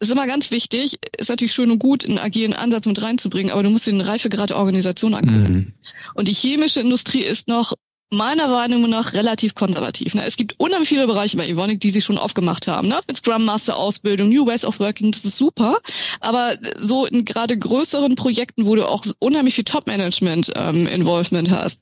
[0.00, 3.62] ist immer ganz wichtig, ist natürlich schön und gut, einen agilen Ansatz mit reinzubringen, aber
[3.62, 5.52] du musst dir eine Reifegrad der Organisation angucken.
[5.52, 5.72] Mhm.
[6.14, 7.74] Und die chemische Industrie ist noch
[8.10, 10.14] meiner Wahrnehmung nach relativ konservativ.
[10.14, 10.24] Ne?
[10.24, 12.88] Es gibt unheimlich viele Bereiche bei Evonik, die sich schon aufgemacht haben.
[12.88, 13.00] Ne?
[13.06, 15.80] Mit Scrum Master Ausbildung, New Ways of Working, das ist super.
[16.20, 21.80] Aber so in gerade größeren Projekten, wo du auch unheimlich viel Top-Management ähm, Involvement hast,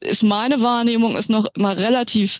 [0.00, 2.38] ist meine Wahrnehmung ist noch immer relativ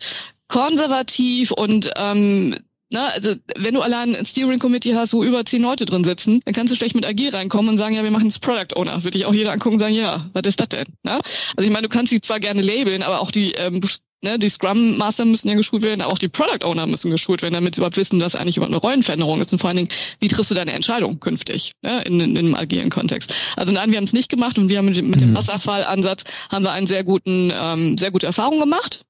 [0.49, 2.55] konservativ und ähm,
[2.93, 6.43] na, also wenn du allein ein Steering Committee hast, wo über zehn Leute drin sitzen,
[6.45, 9.03] dann kannst du schlecht mit Agil reinkommen und sagen, ja, wir machen das Product Owner.
[9.03, 10.87] Würde ich auch jeder angucken und sagen, ja, was ist das denn?
[11.03, 11.19] Na?
[11.57, 13.81] Also ich meine, du kannst sie zwar gerne labeln, aber auch die ähm,
[14.23, 17.43] ne, die Scrum Master müssen ja geschult werden, aber auch die Product Owner müssen geschult
[17.43, 19.89] werden, damit sie überhaupt wissen, dass eigentlich überhaupt eine Rollenveränderung ist und vor allen Dingen,
[20.21, 23.33] wie triffst du deine Entscheidung künftig ne, in, in, in einem agilen Kontext.
[23.57, 25.37] Also nein, wir haben es nicht gemacht und wir haben mit, mit dem mhm.
[25.37, 29.01] Wasserfallansatz haben wir einen sehr guten, ähm, sehr gute Erfahrung gemacht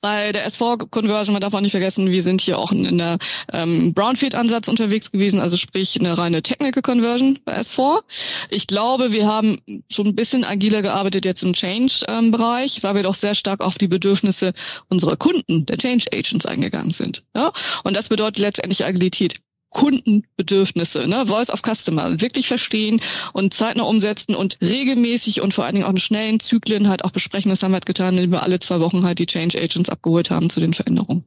[0.00, 3.18] bei der S4-Conversion, man darf auch nicht vergessen, wir sind hier auch in, der
[3.52, 8.02] ähm, Brownfield-Ansatz unterwegs gewesen, also sprich eine reine Technical Conversion bei S4.
[8.50, 9.60] Ich glaube, wir haben
[9.90, 13.88] schon ein bisschen agiler gearbeitet jetzt im Change-Bereich, weil wir doch sehr stark auf die
[13.88, 14.52] Bedürfnisse
[14.88, 17.24] unserer Kunden, der Change Agents, eingegangen sind.
[17.36, 17.52] Ja?
[17.84, 19.40] Und das bedeutet letztendlich Agilität.
[19.70, 23.00] Kundenbedürfnisse, ne, Voice of Customer, wirklich verstehen
[23.32, 27.12] und zeitnah umsetzen und regelmäßig und vor allen Dingen auch in schnellen Zyklen halt auch
[27.12, 27.50] besprechen.
[27.50, 30.30] Das haben wir halt getan, indem wir alle zwei Wochen halt die Change Agents abgeholt
[30.30, 31.24] haben zu den Veränderungen.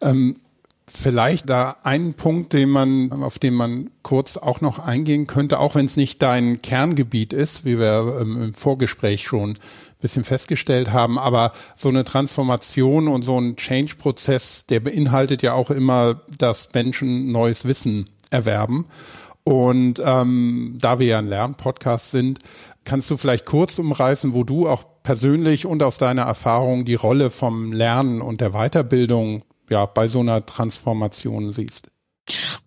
[0.00, 0.36] Ähm,
[0.86, 5.74] vielleicht da einen Punkt, den man, auf den man kurz auch noch eingehen könnte, auch
[5.74, 9.58] wenn es nicht dein Kerngebiet ist, wie wir ähm, im Vorgespräch schon
[10.00, 11.18] bisschen festgestellt haben.
[11.18, 17.32] Aber so eine Transformation und so ein Change-Prozess, der beinhaltet ja auch immer, dass Menschen
[17.32, 18.86] neues Wissen erwerben.
[19.44, 22.40] Und ähm, da wir ja ein Lernpodcast sind,
[22.84, 27.30] kannst du vielleicht kurz umreißen, wo du auch persönlich und aus deiner Erfahrung die Rolle
[27.30, 31.92] vom Lernen und der Weiterbildung ja bei so einer Transformation siehst?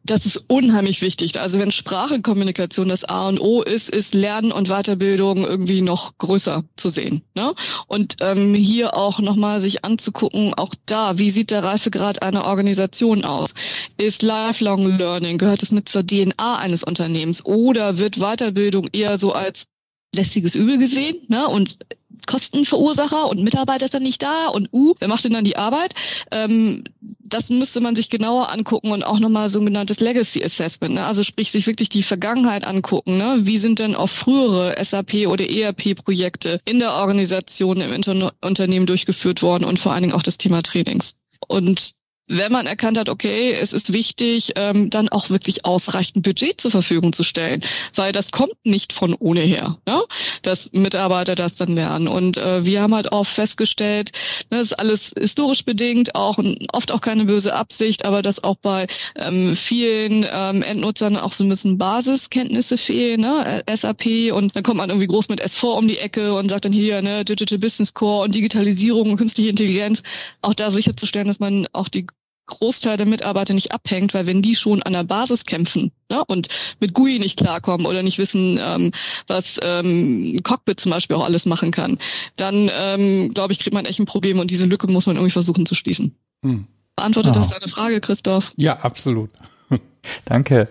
[0.04, 1.40] Das ist unheimlich wichtig.
[1.40, 6.64] Also wenn Sprachenkommunikation das A und O ist, ist Lernen und Weiterbildung irgendwie noch größer
[6.78, 7.22] zu sehen.
[7.36, 7.54] Ne?
[7.88, 13.24] Und ähm, hier auch nochmal sich anzugucken, auch da, wie sieht der Reifegrad einer Organisation
[13.24, 13.54] aus?
[13.98, 19.34] Ist Lifelong Learning, gehört es mit zur DNA eines Unternehmens oder wird Weiterbildung eher so
[19.34, 19.66] als
[20.14, 21.48] lästiges Übel gesehen ne?
[21.48, 21.78] und
[22.26, 25.96] Kostenverursacher und Mitarbeiter ist dann nicht da und uh, wer macht denn dann die Arbeit?
[26.32, 26.84] Ähm,
[27.24, 31.06] das müsste man sich genauer angucken und auch nochmal sogenanntes Legacy Assessment, ne?
[31.06, 33.18] also sprich sich wirklich die Vergangenheit angucken.
[33.18, 33.40] Ne?
[33.44, 39.42] Wie sind denn auch frühere SAP oder ERP-Projekte in der Organisation, im Inter Unternehmen durchgeführt
[39.42, 41.14] worden und vor allen Dingen auch das Thema Trainings.
[41.48, 41.94] Und
[42.30, 46.72] wenn man erkannt hat, okay, es ist wichtig, ähm, dann auch wirklich ausreichend Budget zur
[46.72, 47.62] Verfügung zu stellen,
[47.96, 50.02] weil das kommt nicht von ohne her, ne?
[50.44, 52.08] dass Mitarbeiter das dann lernen.
[52.08, 54.12] Und äh, wir haben halt auch festgestellt,
[54.52, 56.38] ne, das ist alles historisch bedingt, auch
[56.72, 61.44] oft auch keine böse Absicht, aber dass auch bei ähm, vielen ähm, Endnutzern auch so
[61.44, 63.64] ein bisschen Basiskenntnisse fehlen, ne?
[63.74, 66.72] SAP und dann kommt man irgendwie groß mit S4 um die Ecke und sagt dann
[66.72, 70.04] hier, ne, Digital Business Core und Digitalisierung und künstliche Intelligenz,
[70.42, 72.06] auch da sicherzustellen, dass man auch die
[72.50, 76.50] Großteil der Mitarbeiter nicht abhängt, weil wenn die schon an der Basis kämpfen ne, und
[76.80, 78.92] mit GUI nicht klarkommen oder nicht wissen, ähm,
[79.28, 81.98] was ähm, Cockpit zum Beispiel auch alles machen kann,
[82.36, 85.34] dann ähm, glaube ich, kriegt man echt ein Problem und diese Lücke muss man irgendwie
[85.34, 86.16] versuchen zu schließen.
[86.44, 86.68] Hm.
[86.96, 87.40] Beantwortet oh.
[87.40, 88.52] das deine Frage, Christoph?
[88.58, 89.30] Ja, absolut.
[90.26, 90.68] Danke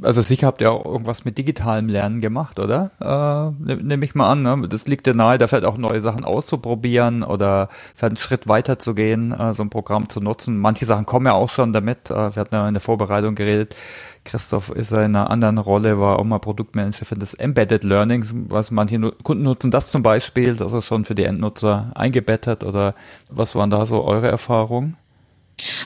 [0.00, 2.90] also sicher habt ihr auch irgendwas mit digitalem Lernen gemacht, oder?
[3.00, 4.42] Äh, Nehme nehm ich mal an.
[4.42, 4.68] Ne?
[4.68, 8.78] Das liegt dir nahe, da vielleicht auch neue Sachen auszuprobieren oder vielleicht einen Schritt weiter
[8.78, 10.58] zu gehen, äh, so ein Programm zu nutzen.
[10.58, 12.10] Manche Sachen kommen ja auch schon damit.
[12.10, 13.76] Äh, wir hatten ja in der Vorbereitung geredet.
[14.24, 18.70] Christoph ist in einer anderen Rolle, war auch mal Produktmanager für das Embedded Learning, was
[18.70, 22.94] manche Kunden nutzen das zum Beispiel, das ist schon für die Endnutzer eingebettet oder
[23.30, 24.96] was waren da so eure Erfahrungen?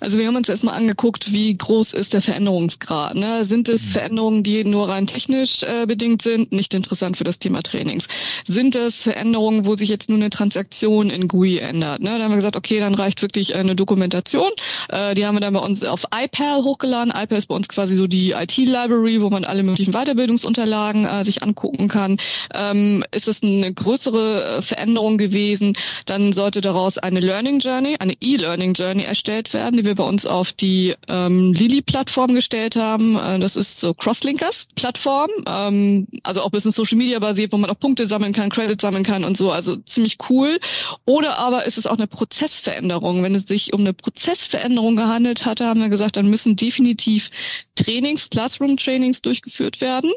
[0.01, 3.15] Also wir haben uns erstmal angeguckt, wie groß ist der Veränderungsgrad.
[3.15, 3.45] Ne?
[3.45, 3.91] Sind es mhm.
[3.91, 8.09] Veränderungen, die nur rein technisch äh, bedingt sind, nicht interessant für das Thema Trainings?
[8.45, 12.01] Sind es Veränderungen, wo sich jetzt nur eine Transaktion in GUI ändert?
[12.01, 12.11] Ne?
[12.11, 14.51] Da haben wir gesagt, okay, dann reicht wirklich eine Dokumentation.
[14.89, 17.13] Äh, die haben wir dann bei uns auf iPal hochgeladen.
[17.15, 21.43] iPal ist bei uns quasi so die IT-Library, wo man alle möglichen Weiterbildungsunterlagen äh, sich
[21.43, 22.19] angucken kann.
[22.55, 28.15] Ähm, ist es eine größere äh, Veränderung gewesen, dann sollte daraus eine Learning Journey, eine
[28.21, 33.17] E-Learning Journey erstellt werden werden, die wir bei uns auf die ähm, Lili-Plattform gestellt haben.
[33.17, 37.69] Äh, das ist so Crosslinkers-Plattform, ähm, also auch ein bisschen Social Media basiert, wo man
[37.69, 39.51] auch Punkte sammeln kann, Credits sammeln kann und so.
[39.51, 40.61] Also ziemlich cool.
[41.05, 43.25] Oder aber ist es auch eine Prozessveränderung.
[43.25, 47.31] Wenn es sich um eine Prozessveränderung gehandelt hatte, haben wir gesagt, dann müssen definitiv
[47.75, 50.13] Trainings, Classroom-Trainings durchgeführt werden.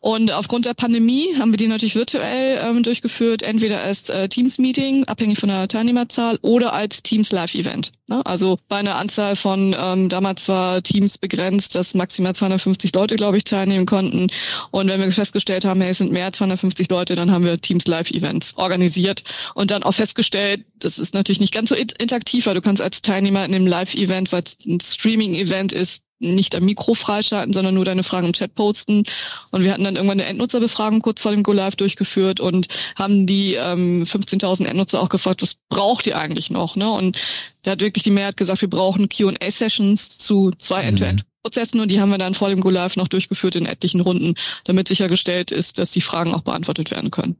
[0.00, 5.04] Und aufgrund der Pandemie haben wir die natürlich virtuell ähm, durchgeführt, entweder als äh, Teams-Meeting,
[5.04, 7.92] abhängig von der Teilnehmerzahl, oder als Teams-Live-Event.
[8.08, 8.24] Ne?
[8.24, 13.38] Also bei einer Anzahl von, ähm, damals war Teams begrenzt, dass maximal 250 Leute, glaube
[13.38, 14.26] ich, teilnehmen konnten.
[14.70, 17.58] Und wenn wir festgestellt haben, hey, es sind mehr als 250 Leute, dann haben wir
[17.58, 22.54] Teams Live-Events organisiert und dann auch festgestellt, das ist natürlich nicht ganz so interaktiv, weil
[22.54, 26.94] du kannst als Teilnehmer in dem Live-Event, weil es ein Streaming-Event ist, nicht am Mikro
[26.94, 29.04] freischalten, sondern nur deine Fragen im Chat posten.
[29.50, 33.26] Und wir hatten dann irgendwann eine Endnutzerbefragung kurz vor dem Go Live durchgeführt und haben
[33.26, 36.76] die ähm, 15.000 Endnutzer auch gefragt, was braucht ihr eigentlich noch?
[36.76, 36.90] Ne?
[36.90, 37.18] Und
[37.62, 40.88] da hat wirklich die Mehrheit gesagt, wir brauchen Q&A-Sessions zu zwei mhm.
[40.88, 41.24] End-to-End.
[41.46, 44.34] Prozessen und die haben wir dann vor dem Go Live noch durchgeführt in etlichen Runden,
[44.64, 47.36] damit sichergestellt ist, dass die Fragen auch beantwortet werden können.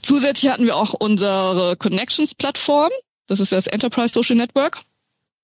[0.00, 2.88] Zusätzlich hatten wir auch unsere Connections-Plattform.
[3.26, 4.80] Das ist das Enterprise Social Network.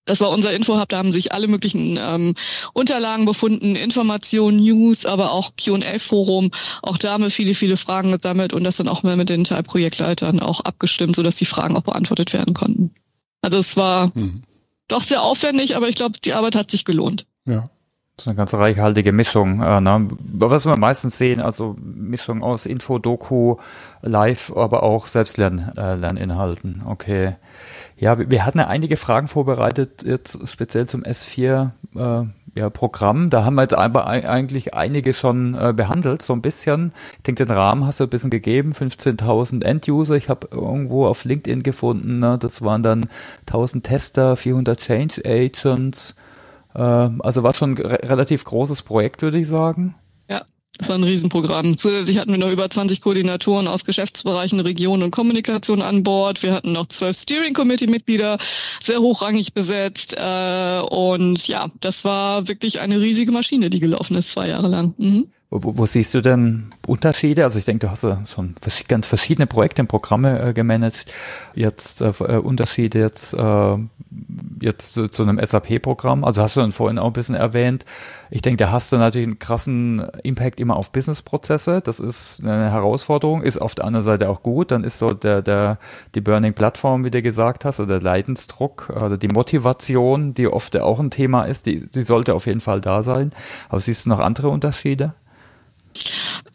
[0.06, 2.34] Das war unser Info-Hub, da haben sich alle möglichen ähm,
[2.72, 6.52] Unterlagen befunden, Informationen, News, aber auch Q&A-Forum.
[6.80, 9.44] Auch da haben wir viele, viele Fragen gesammelt und das dann auch mal mit den
[9.44, 12.94] Teilprojektleitern auch abgestimmt, sodass die Fragen auch beantwortet werden konnten.
[13.42, 14.42] Also es war mhm.
[14.88, 17.26] doch sehr aufwendig, aber ich glaube, die Arbeit hat sich gelohnt.
[17.44, 17.64] Ja.
[18.16, 19.60] Das ist eine ganz reichhaltige Mischung.
[19.60, 20.08] Äh, ne?
[20.18, 23.56] Was wir meistens sehen, also Mischung aus Info, Doku,
[24.00, 26.82] Live, aber auch Selbstlerninhalten.
[26.82, 27.36] Äh, okay.
[27.98, 33.30] Ja, wir hatten ja einige Fragen vorbereitet, jetzt speziell zum S4 äh, ja, Programm.
[33.30, 36.92] Da haben wir jetzt aber eigentlich einige schon äh, behandelt, so ein bisschen.
[37.16, 40.14] Ich denke, den Rahmen hast du ein bisschen gegeben, 15.000 End-User.
[40.14, 42.38] Ich habe irgendwo auf LinkedIn gefunden, ne?
[42.38, 43.06] das waren dann
[43.46, 46.16] 1.000 Tester, 400 Change Agents.
[46.74, 49.94] Äh, also war schon ein relativ großes Projekt, würde ich sagen.
[50.28, 50.44] Ja,
[50.78, 51.76] das war ein Riesenprogramm.
[51.76, 56.42] Zusätzlich hatten wir noch über 20 Koordinatoren aus Geschäftsbereichen, Region und Kommunikation an Bord.
[56.42, 58.38] Wir hatten noch zwölf Steering Committee-Mitglieder,
[58.80, 60.16] sehr hochrangig besetzt.
[60.16, 64.94] Äh, und ja, das war wirklich eine riesige Maschine, die gelaufen ist, zwei Jahre lang.
[64.98, 65.28] Mhm.
[65.62, 67.44] Wo, wo siehst du denn Unterschiede?
[67.44, 68.54] Also ich denke, du hast ja schon
[68.88, 71.06] ganz verschiedene Projekte und Programme äh, gemanagt.
[71.54, 73.76] Jetzt äh, äh Unterschiede jetzt äh,
[74.60, 76.24] jetzt zu, zu einem SAP-Programm.
[76.24, 77.84] Also hast du dann vorhin auch ein bisschen erwähnt.
[78.30, 81.80] Ich denke, da hast du natürlich einen krassen Impact immer auf Business-Prozesse.
[81.80, 84.70] Das ist eine Herausforderung, ist auf der anderen Seite auch gut.
[84.70, 85.78] Dann ist so der der
[86.14, 90.76] die Burning Plattform, wie du gesagt hast, oder der Leidensdruck oder die Motivation, die oft
[90.76, 93.32] auch ein Thema ist, die, die sollte auf jeden Fall da sein.
[93.68, 95.14] Aber siehst du noch andere Unterschiede?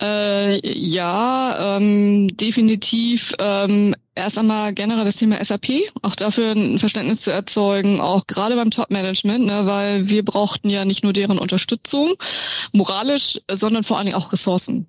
[0.01, 3.33] Äh, ja, ähm, definitiv.
[3.39, 5.69] Ähm, erst einmal generell das Thema SAP,
[6.01, 10.85] auch dafür ein Verständnis zu erzeugen, auch gerade beim Top-Management, ne, weil wir brauchten ja
[10.85, 12.15] nicht nur deren Unterstützung
[12.73, 14.87] moralisch, sondern vor allen Dingen auch Ressourcen.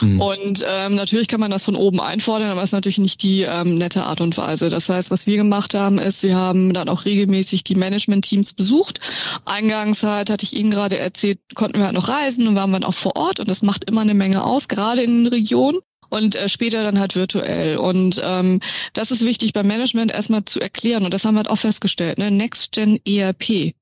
[0.00, 0.20] Mhm.
[0.20, 3.42] Und ähm, natürlich kann man das von oben einfordern, aber es ist natürlich nicht die
[3.42, 4.68] ähm, nette Art und Weise.
[4.68, 9.00] Das heißt, was wir gemacht haben, ist, wir haben dann auch regelmäßig die Management-Teams besucht.
[9.44, 12.84] Eingangs halt, hatte ich Ihnen gerade erzählt, konnten wir halt noch reisen und waren dann
[12.84, 15.80] auch vor Ort und das macht immer eine Menge aus, gerade in den Regionen
[16.10, 17.78] und äh, später dann halt virtuell.
[17.78, 18.60] Und ähm,
[18.92, 22.18] das ist wichtig beim Management erstmal zu erklären und das haben wir halt auch festgestellt.
[22.18, 22.30] Ne?
[22.30, 23.74] Next Gen ERP.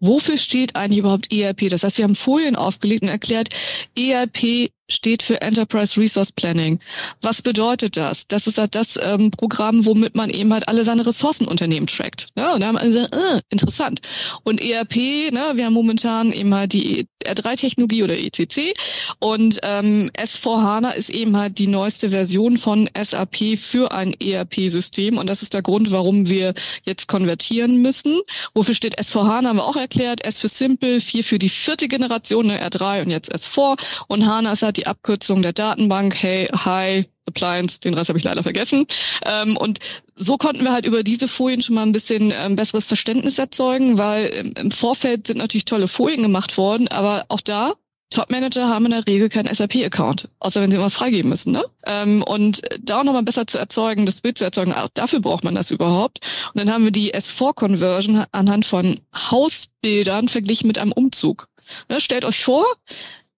[0.00, 1.68] Wofür steht eigentlich überhaupt ERP?
[1.68, 3.50] Das heißt, wir haben Folien aufgelegt und erklärt,
[3.96, 6.80] ERP steht für Enterprise Resource Planning.
[7.20, 8.26] Was bedeutet das?
[8.28, 12.28] Das ist halt das ähm, Programm, womit man eben halt alle seine Ressourcenunternehmen trackt.
[12.36, 14.00] Ja, und da haben wir gesagt, äh, interessant.
[14.44, 14.96] Und ERP,
[15.32, 18.74] ne, wir haben momentan eben halt die R3-Technologie oder ECC
[19.20, 25.28] und ähm, S4HANA ist eben halt die neueste Version von SAP für ein ERP-System und
[25.28, 28.20] das ist der Grund, warum wir jetzt konvertieren müssen.
[28.54, 30.24] Wofür steht S4HANA, haben wir auch erklärt.
[30.24, 33.78] S für Simple, 4 für die vierte Generation, ne, R3 und jetzt S4
[34.08, 38.18] und HANA ist halt die die Abkürzung der Datenbank, hey, hi, Appliance, den Rest habe
[38.18, 38.86] ich leider vergessen.
[39.24, 39.78] Ähm, und
[40.16, 43.96] so konnten wir halt über diese Folien schon mal ein bisschen ähm, besseres Verständnis erzeugen,
[43.96, 47.74] weil im, im Vorfeld sind natürlich tolle Folien gemacht worden, aber auch da
[48.10, 51.52] Top-Manager haben in der Regel keinen SAP-Account, außer wenn sie was freigeben müssen.
[51.52, 51.64] Ne?
[51.86, 55.44] Ähm, und da auch nochmal besser zu erzeugen, das Bild zu erzeugen, auch dafür braucht
[55.44, 56.18] man das überhaupt.
[56.52, 61.48] Und dann haben wir die S4-Conversion anhand von Hausbildern verglichen mit einem Umzug.
[61.88, 62.66] Ne, stellt euch vor,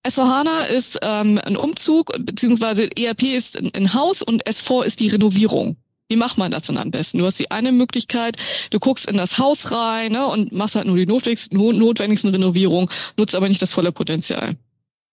[0.06, 5.76] S4HANA ist ähm, ein Umzug, beziehungsweise ERP ist ein, Haus und S4 ist die Renovierung.
[6.08, 7.18] Wie macht man das denn am besten?
[7.18, 8.36] Du hast die eine Möglichkeit,
[8.68, 12.90] du guckst in das Haus rein ne, und machst halt nur die notwendigsten, notwendigsten Renovierungen,
[13.16, 14.56] nutzt aber nicht das volle Potenzial.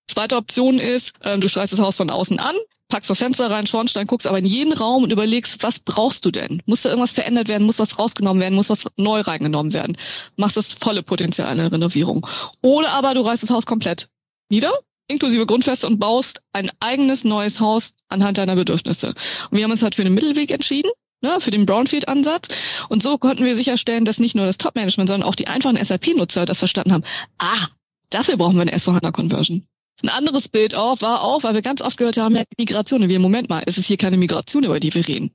[0.07, 2.55] Zweite Option ist, äh, du streichst das Haus von außen an,
[2.89, 6.31] packst das Fenster rein, Schornstein, guckst aber in jeden Raum und überlegst, was brauchst du
[6.31, 6.61] denn?
[6.65, 7.65] Muss da irgendwas verändert werden?
[7.65, 8.55] Muss was rausgenommen werden?
[8.55, 9.95] Muss was neu reingenommen werden?
[10.35, 12.27] Machst das volle Potenzial in der Renovierung.
[12.61, 14.09] Oder aber du reißt das Haus komplett
[14.51, 14.71] nieder,
[15.07, 19.09] inklusive Grundfeste und baust ein eigenes neues Haus anhand deiner Bedürfnisse.
[19.49, 20.91] Und wir haben uns halt für den Mittelweg entschieden.
[21.23, 22.47] Ne, für den Brownfield-Ansatz.
[22.89, 26.47] Und so konnten wir sicherstellen, dass nicht nur das Top-Management, sondern auch die einfachen SAP-Nutzer
[26.47, 27.03] das verstanden haben.
[27.37, 27.67] Ah,
[28.09, 29.67] dafür brauchen wir eine S4HANA-Conversion.
[30.01, 33.03] Ein anderes Bild auch war auch, weil wir ganz oft gehört haben, ja, Migration.
[33.03, 35.31] Und wir, Moment mal, es ist hier keine Migration, über die wir reden.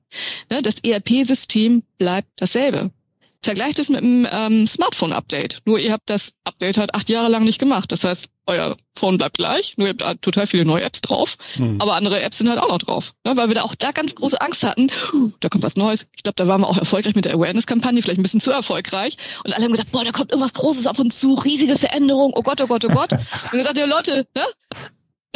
[0.51, 2.91] Ne, das ERP-System bleibt dasselbe.
[3.47, 5.61] Vergleicht es mit einem ähm, Smartphone-Update.
[5.67, 7.93] Nur ihr habt das Update halt acht Jahre lang nicht gemacht.
[7.93, 11.37] Das heißt, euer Phone bleibt gleich, nur ihr habt halt total viele neue Apps drauf,
[11.55, 11.81] hm.
[11.81, 13.15] aber andere Apps sind halt auch noch drauf.
[13.25, 13.37] Ne?
[13.37, 14.89] Weil wir da auch da ganz große Angst hatten,
[15.39, 16.09] da kommt was Neues.
[16.17, 19.17] Ich glaube, da waren wir auch erfolgreich mit der Awareness-Kampagne, vielleicht ein bisschen zu erfolgreich.
[19.45, 22.43] Und alle haben gesagt, boah, da kommt irgendwas Großes auf uns zu, riesige Veränderung, oh
[22.43, 23.13] Gott, oh Gott, oh Gott.
[23.53, 24.45] Und gesagt, ja Leute, ne?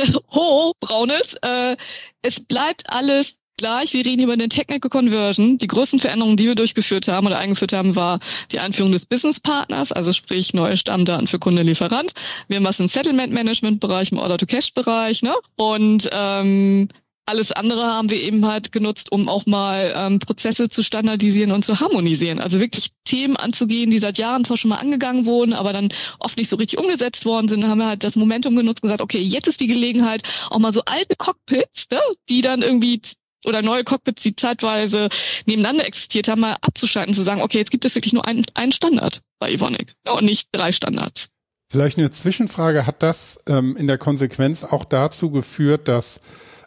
[0.33, 1.77] Ho, Braunes, äh,
[2.23, 3.92] es bleibt alles gleich.
[3.92, 5.59] Wir reden über eine Technical Conversion.
[5.59, 8.18] Die größten Veränderungen, die wir durchgeführt haben oder eingeführt haben, war
[8.53, 12.14] die Einführung des Business Partners, also sprich neue Stammdaten für Kunde, Lieferant.
[12.49, 15.35] Wir haben was im Settlement Management Bereich, im Order to Cash Bereich, ne?
[15.57, 16.88] Und ähm,
[17.27, 21.64] alles andere haben wir eben halt genutzt, um auch mal ähm, Prozesse zu standardisieren und
[21.64, 22.40] zu harmonisieren.
[22.40, 26.38] Also wirklich Themen anzugehen, die seit Jahren zwar schon mal angegangen wurden, aber dann oft
[26.38, 27.61] nicht so richtig umgesetzt worden sind.
[27.61, 30.59] Dann haben wir halt das Momentum genutzt und gesagt, okay, jetzt ist die Gelegenheit, auch
[30.59, 33.01] mal so alte Cockpits, ne, die dann irgendwie
[33.44, 35.09] oder neue Cockpits, die zeitweise
[35.46, 38.72] nebeneinander existiert haben, mal abzuschalten, zu sagen, okay, jetzt gibt es wirklich nur einen, einen
[38.72, 41.29] Standard bei Evonik und nicht drei Standards.
[41.70, 46.20] Vielleicht eine Zwischenfrage, hat das ähm, in der Konsequenz auch dazu geführt, dass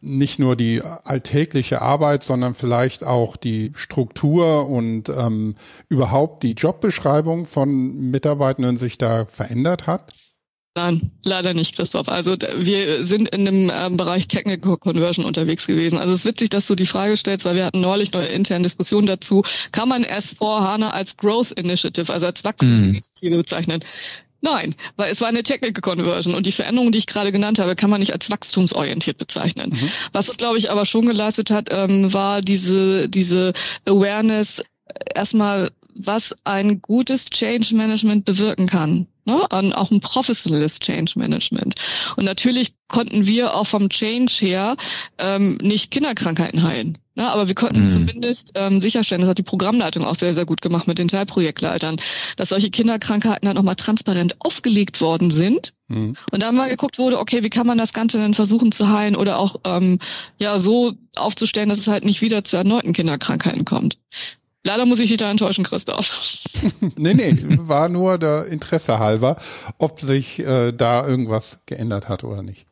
[0.03, 5.55] nicht nur die alltägliche Arbeit, sondern vielleicht auch die Struktur und ähm,
[5.87, 10.13] überhaupt die Jobbeschreibung von Mitarbeitenden sich da verändert hat?
[10.75, 12.09] Nein, leider nicht, Christoph.
[12.09, 15.99] Also wir sind in dem äh, Bereich Technical Conversion unterwegs gewesen.
[15.99, 18.63] Also es ist witzig, dass du die Frage stellst, weil wir hatten neulich eine interne
[18.63, 19.43] Diskussion dazu.
[19.71, 23.37] Kann man S4 HANA als Growth Initiative, also als Wachstumsinitiative mm.
[23.37, 23.85] bezeichnen?
[24.41, 27.75] Nein, weil es war eine Technical Conversion und die Veränderungen, die ich gerade genannt habe,
[27.75, 29.69] kann man nicht als wachstumsorientiert bezeichnen.
[29.69, 29.89] Mhm.
[30.11, 33.53] Was es, glaube ich, aber schon geleistet hat, ähm, war diese, diese
[33.85, 34.63] Awareness äh,
[35.15, 41.75] erstmal, was ein gutes Change Management bewirken kann ne, an auch ein professionelles Change Management.
[42.15, 44.77] Und natürlich konnten wir auch vom Change her
[45.17, 46.97] ähm, nicht Kinderkrankheiten heilen.
[47.15, 47.87] Ne, aber wir konnten mhm.
[47.89, 51.97] zumindest ähm, sicherstellen, das hat die Programmleitung auch sehr, sehr gut gemacht mit den Teilprojektleitern,
[52.37, 55.73] dass solche Kinderkrankheiten dann nochmal transparent aufgelegt worden sind.
[55.89, 56.15] Mhm.
[56.31, 59.15] Und dann mal geguckt wurde, okay, wie kann man das Ganze dann versuchen zu heilen
[59.15, 59.99] oder auch ähm,
[60.39, 63.99] ja so aufzustellen, dass es halt nicht wieder zu erneuten Kinderkrankheiten kommt.
[64.65, 66.39] Leider muss ich dich da enttäuschen, Christoph.
[66.95, 69.35] nee, nee, war nur der Interesse halber,
[69.77, 72.65] ob sich äh, da irgendwas geändert hat oder nicht.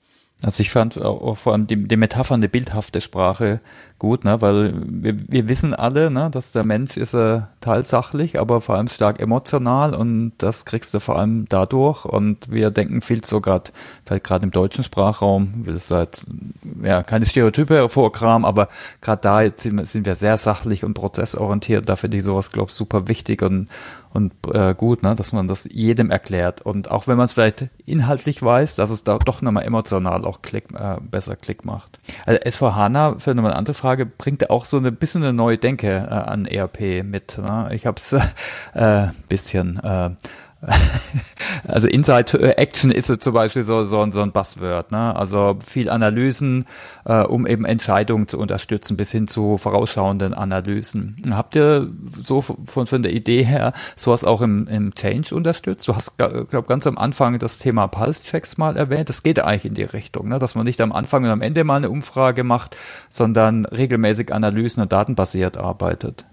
[0.44, 3.62] Also ich fand auch vor allem die, die Metapher, eine bildhafte Sprache
[4.00, 4.42] gut, ne?
[4.42, 8.88] weil wir, wir wissen alle, ne, dass der Mensch ist äh, teilsachlich, aber vor allem
[8.88, 13.70] stark emotional und das kriegst du vor allem dadurch und wir denken viel so gerade,
[14.04, 16.26] vielleicht gerade im deutschen Sprachraum, will es halt,
[16.82, 18.70] ja, keine Stereotype hervorkramen, aber
[19.02, 22.72] gerade da jetzt sind, sind wir sehr sachlich und prozessorientiert, da finde ich sowas, glaube
[22.72, 23.70] ich, super wichtig und
[24.13, 26.62] und äh, gut, ne, dass man das jedem erklärt.
[26.62, 30.41] Und auch wenn man es vielleicht inhaltlich weiß, dass es da doch nochmal emotional auch
[30.41, 32.00] Klick, äh, besser Klick macht.
[32.26, 36.13] Also S4HANA, für eine andere Frage, bringt auch so ein bisschen eine neue Denke äh,
[36.13, 37.38] an ERP mit.
[37.38, 37.69] Ne?
[37.74, 38.13] Ich habe es
[38.74, 40.10] äh, bisschen äh,
[41.67, 45.15] also Inside Action ist zum Beispiel so, so, so ein Buzzword, ne?
[45.15, 46.65] Also viel Analysen,
[47.06, 51.15] äh, um eben Entscheidungen zu unterstützen, bis hin zu vorausschauenden Analysen.
[51.32, 51.89] Habt ihr
[52.21, 55.88] so von, von der Idee her sowas auch im, im Change unterstützt?
[55.88, 59.10] Du hast, glaube ganz am Anfang das Thema Pulse-Checks mal erwähnt.
[59.10, 60.38] Das geht eigentlich in die Richtung, ne?
[60.38, 62.78] dass man nicht am Anfang und am Ende mal eine Umfrage macht,
[63.10, 66.26] sondern regelmäßig Analysen und datenbasiert arbeitet.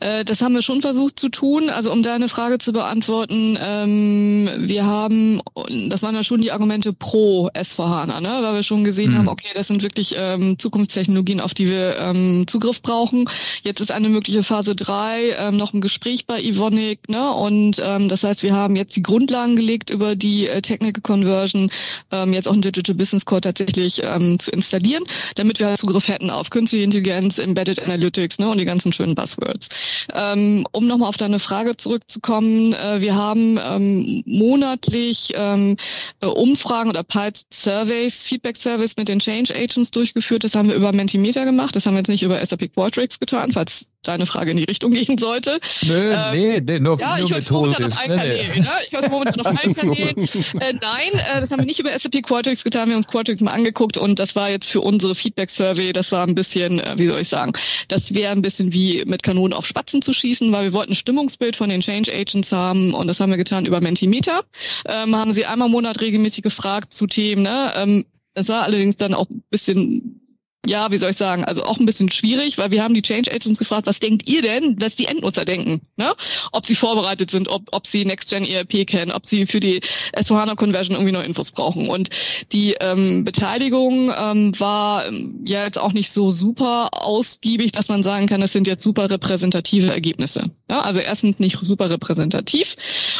[0.00, 1.70] Äh, das haben wir schon versucht zu tun.
[1.70, 5.40] Also um deine Frage zu beantworten, ähm, wir haben,
[5.88, 8.38] das waren ja schon die Argumente pro S4HANA, ne?
[8.42, 9.18] weil wir schon gesehen mhm.
[9.18, 13.28] haben, okay, das sind wirklich ähm, Zukunftstechnologien, auf die wir ähm, Zugriff brauchen.
[13.62, 17.30] Jetzt ist eine mögliche Phase 3 ähm, noch im Gespräch bei Evonik ne?
[17.32, 21.70] und ähm, das heißt, wir haben jetzt die Grundlagen gelegt über die äh, Technical Conversion,
[22.10, 25.04] ähm, jetzt auch ein Digital Business Core tatsächlich zu installieren,
[25.36, 28.48] damit wir halt Zugriff hätten auf künstliche Intelligenz, Embedded Analytics ne?
[28.48, 29.43] und die ganzen schönen Buzzwords.
[29.44, 29.68] Keywords.
[30.12, 35.76] Ähm, um nochmal auf deine Frage zurückzukommen, äh, wir haben ähm, monatlich ähm,
[36.20, 40.44] äh, Umfragen oder Pulse Surveys, Feedback Surveys mit den Change Agents durchgeführt.
[40.44, 41.76] Das haben wir über Mentimeter gemacht.
[41.76, 44.92] Das haben wir jetzt nicht über SAP Qualtrics getan, falls deine Frage in die Richtung
[44.92, 45.58] gehen sollte.
[45.82, 47.76] Nö, ähm, nee, nee, nur, ja, nur ich methodisch.
[47.76, 48.60] Auf nee, Kanäle, nee.
[48.60, 48.68] Ne?
[48.86, 50.14] Ich höre momentan auf allen Kanälen.
[50.60, 52.88] Äh, nein, äh, das haben wir nicht über SAP Qualtrics getan.
[52.88, 56.26] Wir haben uns Qualtrics mal angeguckt und das war jetzt für unsere Feedback-Survey, das war
[56.26, 57.52] ein bisschen, äh, wie soll ich sagen,
[57.88, 60.96] das wäre ein bisschen wie mit Kanonen auf Spatzen zu schießen, weil wir wollten ein
[60.96, 64.44] Stimmungsbild von den Change Agents haben und das haben wir getan über Mentimeter.
[64.86, 67.42] Ähm, haben sie einmal im Monat regelmäßig gefragt zu Themen.
[67.42, 67.72] Ne?
[67.76, 70.23] Ähm, das war allerdings dann auch ein bisschen
[70.66, 73.30] ja, wie soll ich sagen, also auch ein bisschen schwierig, weil wir haben die Change
[73.30, 75.82] Agents gefragt, was denkt ihr denn, was die Endnutzer denken?
[75.96, 76.14] Ne?
[76.52, 79.80] Ob sie vorbereitet sind, ob, ob sie Next-Gen ERP kennen, ob sie für die
[80.14, 81.90] S4HANA Conversion irgendwie noch Infos brauchen.
[81.90, 82.10] Und
[82.52, 88.02] die ähm, Beteiligung ähm, war ähm, ja jetzt auch nicht so super ausgiebig, dass man
[88.02, 90.50] sagen kann, das sind jetzt super repräsentative Ergebnisse.
[90.70, 92.76] Ja, also erstens nicht super repräsentativ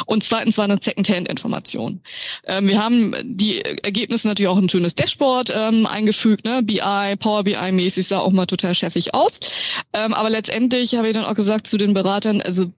[0.07, 2.01] und zweitens war eine Second-Hand-Information.
[2.45, 6.63] Ähm, wir haben die Ergebnisse natürlich auch ein schönes Dashboard ähm, eingefügt, ne?
[6.63, 9.39] BI, Power BI-mäßig sah auch mal total chefig aus.
[9.93, 12.71] Ähm, aber letztendlich habe ich dann auch gesagt zu den Beratern, also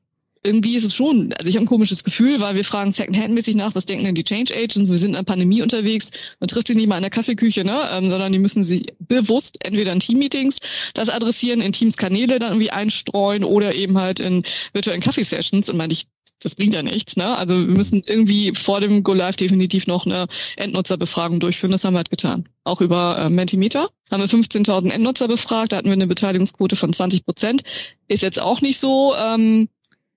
[0.48, 3.76] irgendwie ist es schon, also ich habe ein komisches Gefühl, weil wir fragen Secondhand-mäßig nach,
[3.76, 4.90] was denken denn die Change Agents?
[4.90, 7.90] Wir sind in einer Pandemie unterwegs, man trifft sich nicht mal in der Kaffeeküche, ne?
[7.92, 10.60] Ähm, sondern die müssen sich bewusst entweder in Team-Meetings
[10.94, 14.44] das adressieren, in Teams-Kanäle dann irgendwie einstreuen oder eben halt in
[14.74, 15.70] virtuellen Kaffeesessions.
[15.70, 16.08] Und meine ich,
[16.40, 17.18] das bringt ja nichts.
[17.18, 17.36] Ne?
[17.36, 21.72] Also wir müssen irgendwie vor dem Go Live definitiv noch eine Endnutzerbefragung durchführen.
[21.72, 22.48] Das haben wir halt getan.
[22.64, 25.72] Auch über äh, Mentimeter haben wir 15.000 Endnutzer befragt.
[25.72, 27.64] Da hatten wir eine Beteiligungsquote von 20 Prozent.
[28.08, 29.70] Ist jetzt auch nicht so ähm,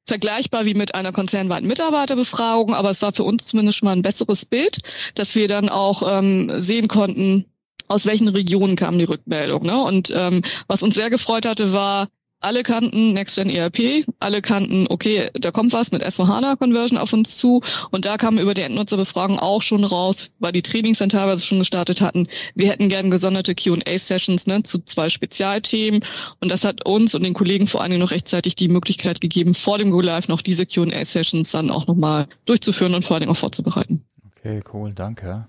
[0.07, 4.03] vergleichbar wie mit einer konzernweiten Mitarbeiterbefragung, aber es war für uns zumindest schon mal ein
[4.03, 4.79] besseres Bild,
[5.15, 7.47] dass wir dann auch ähm, sehen konnten,
[7.89, 9.65] aus welchen Regionen kam die Rückmeldung.
[9.65, 9.81] Ne?
[9.83, 12.09] Und ähm, was uns sehr gefreut hatte, war,
[12.41, 17.63] alle kannten Next-Gen ERP, alle kannten, okay, da kommt was mit S4HANA-Conversion auf uns zu
[17.91, 21.59] und da kam über die Endnutzerbefragung auch schon raus, weil die Trainings dann teilweise schon
[21.59, 26.05] gestartet hatten, wir hätten gern gesonderte Q&A-Sessions ne, zu zwei Spezialthemen
[26.41, 29.55] und das hat uns und den Kollegen vor allen Dingen noch rechtzeitig die Möglichkeit gegeben,
[29.55, 33.37] vor dem Go-Live noch diese Q&A-Sessions dann auch nochmal durchzuführen und vor allen Dingen auch
[33.37, 34.05] vorzubereiten.
[34.39, 35.47] Okay, cool, danke.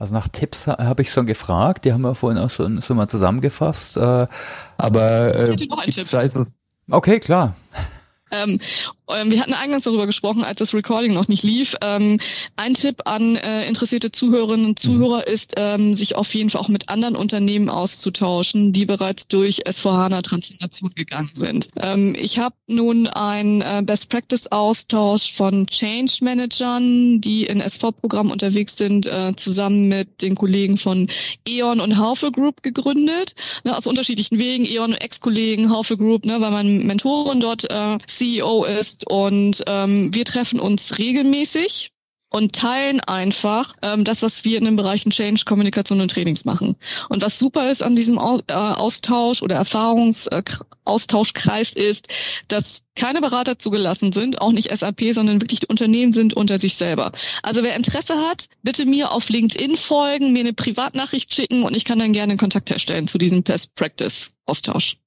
[0.00, 3.06] Also nach Tipps habe ich schon gefragt, die haben wir vorhin auch schon, schon mal
[3.06, 3.98] zusammengefasst.
[3.98, 4.26] Äh,
[4.78, 6.54] aber äh, gibt's da ist
[6.90, 7.54] Okay, klar.
[8.32, 8.60] Ähm,
[9.10, 11.76] wir hatten eingangs darüber gesprochen, als das Recording noch nicht lief.
[11.82, 12.20] Ähm,
[12.56, 15.32] ein Tipp an äh, interessierte Zuhörerinnen und Zuhörer mhm.
[15.32, 20.92] ist, ähm, sich auf jeden Fall auch mit anderen Unternehmen auszutauschen, die bereits durch S4HANA-Transformation
[20.94, 21.68] gegangen sind.
[21.80, 29.34] Ähm, ich habe nun einen äh, Best-Practice-Austausch von Change-Managern, die in SV-Programmen unterwegs sind, äh,
[29.36, 31.08] zusammen mit den Kollegen von
[31.46, 33.34] E.ON und Haufe Group gegründet,
[33.64, 34.64] ne, aus unterschiedlichen Wegen.
[34.64, 37.66] E.ON, Ex-Kollegen, Haufe Group, ne, weil mein Mentorin dort
[38.06, 41.90] CEO ist und ähm, wir treffen uns regelmäßig
[42.30, 46.76] und teilen einfach ähm, das, was wir in den Bereichen Change, Kommunikation und Trainings machen.
[47.08, 52.06] Und was super ist an diesem äh, Austausch oder Erfahrungsaustauschkreis ist,
[52.48, 56.76] dass keine Berater zugelassen sind, auch nicht SAP, sondern wirklich die Unternehmen sind unter sich
[56.76, 57.10] selber.
[57.42, 61.84] Also wer Interesse hat, bitte mir auf LinkedIn folgen, mir eine Privatnachricht schicken und ich
[61.84, 64.98] kann dann gerne Kontakt herstellen zu diesem Best Practice Austausch.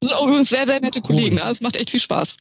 [0.00, 1.38] Das sind auch übrigens sehr, sehr nette Kollegen.
[1.38, 2.36] Es macht echt viel Spaß.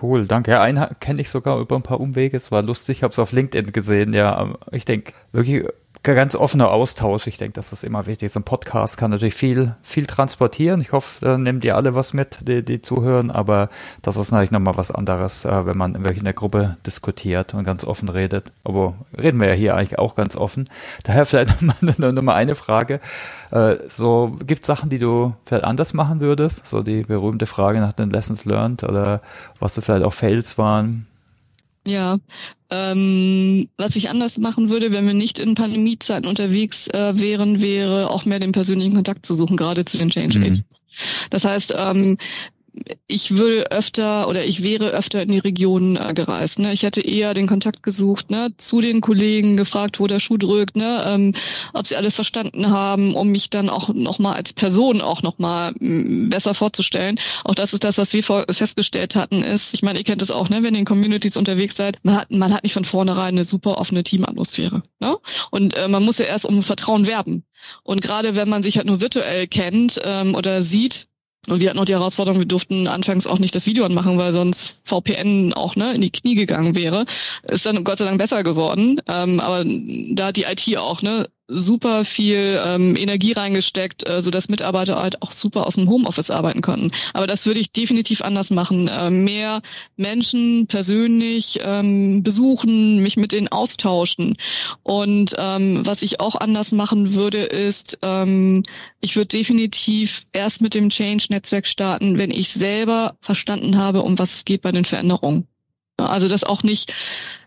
[0.00, 0.52] Cool, danke.
[0.52, 2.36] Ja, einen kenne ich sogar über ein paar Umwege.
[2.36, 4.14] Es war lustig, habe es auf LinkedIn gesehen.
[4.14, 5.64] Ja, ich denke wirklich
[6.02, 7.28] ganz offener Austausch.
[7.28, 8.32] Ich denke, das ist immer wichtig.
[8.32, 10.80] So ein Podcast kann natürlich viel, viel transportieren.
[10.80, 13.68] Ich hoffe, da nehmt ihr alle was mit, die, die zuhören, aber
[14.02, 17.62] das ist natürlich nochmal was anderes, äh, wenn man wirklich in der Gruppe diskutiert und
[17.62, 18.50] ganz offen redet.
[18.64, 20.68] Aber reden wir ja hier eigentlich auch ganz offen.
[21.04, 23.00] Daher vielleicht nochmal noch mal eine Frage.
[23.52, 26.66] Äh, so, gibt Sachen, die du vielleicht anders machen würdest?
[26.66, 29.20] So die berühmte Frage nach den Lessons learned oder
[29.60, 31.06] was du vielleicht auch Fails waren?
[31.86, 32.18] Ja,
[32.70, 38.08] ähm, was ich anders machen würde, wenn wir nicht in Pandemiezeiten unterwegs äh, wären, wäre
[38.10, 40.44] auch mehr den persönlichen Kontakt zu suchen, gerade zu den Change mhm.
[40.44, 40.82] Agents.
[41.30, 42.18] Das heißt, ähm,
[43.06, 46.58] ich würde öfter oder ich wäre öfter in die Region äh, gereist.
[46.58, 46.72] Ne?
[46.72, 48.54] Ich hätte eher den Kontakt gesucht ne?
[48.56, 51.04] zu den Kollegen, gefragt, wo der Schuh drückt, ne?
[51.06, 51.34] Ähm,
[51.74, 56.54] ob sie alles verstanden haben, um mich dann auch nochmal als Person auch nochmal besser
[56.54, 57.18] vorzustellen.
[57.44, 60.48] Auch das ist das, was wir festgestellt hatten, ist, ich meine, ihr kennt es auch,
[60.48, 60.62] ne?
[60.62, 63.78] wenn ihr in Communities unterwegs seid, man hat, man hat nicht von vornherein eine super
[63.78, 64.82] offene Teamatmosphäre.
[65.00, 65.16] Ne?
[65.50, 67.44] Und äh, man muss ja erst um Vertrauen werben.
[67.82, 71.06] Und gerade wenn man sich halt nur virtuell kennt ähm, oder sieht,
[71.48, 74.32] und wir hatten auch die Herausforderung, wir durften anfangs auch nicht das Video anmachen, weil
[74.32, 77.04] sonst VPN auch ne, in die Knie gegangen wäre.
[77.42, 79.00] Ist dann Gott sei Dank besser geworden.
[79.08, 84.48] Ähm, aber da hat die IT auch ne, super viel ähm, Energie reingesteckt, äh, sodass
[84.48, 86.92] Mitarbeiter halt auch super aus dem Homeoffice arbeiten konnten.
[87.12, 88.88] Aber das würde ich definitiv anders machen.
[88.88, 89.62] Äh, mehr
[89.96, 94.36] Menschen persönlich ähm, besuchen, mich mit denen austauschen.
[94.82, 98.62] Und ähm, was ich auch anders machen würde, ist, ähm,
[99.00, 104.34] ich würde definitiv erst mit dem Change-Netzwerk starten, wenn ich selber verstanden habe, um was
[104.34, 105.46] es geht bei den Veränderungen.
[105.96, 106.92] Also das auch nicht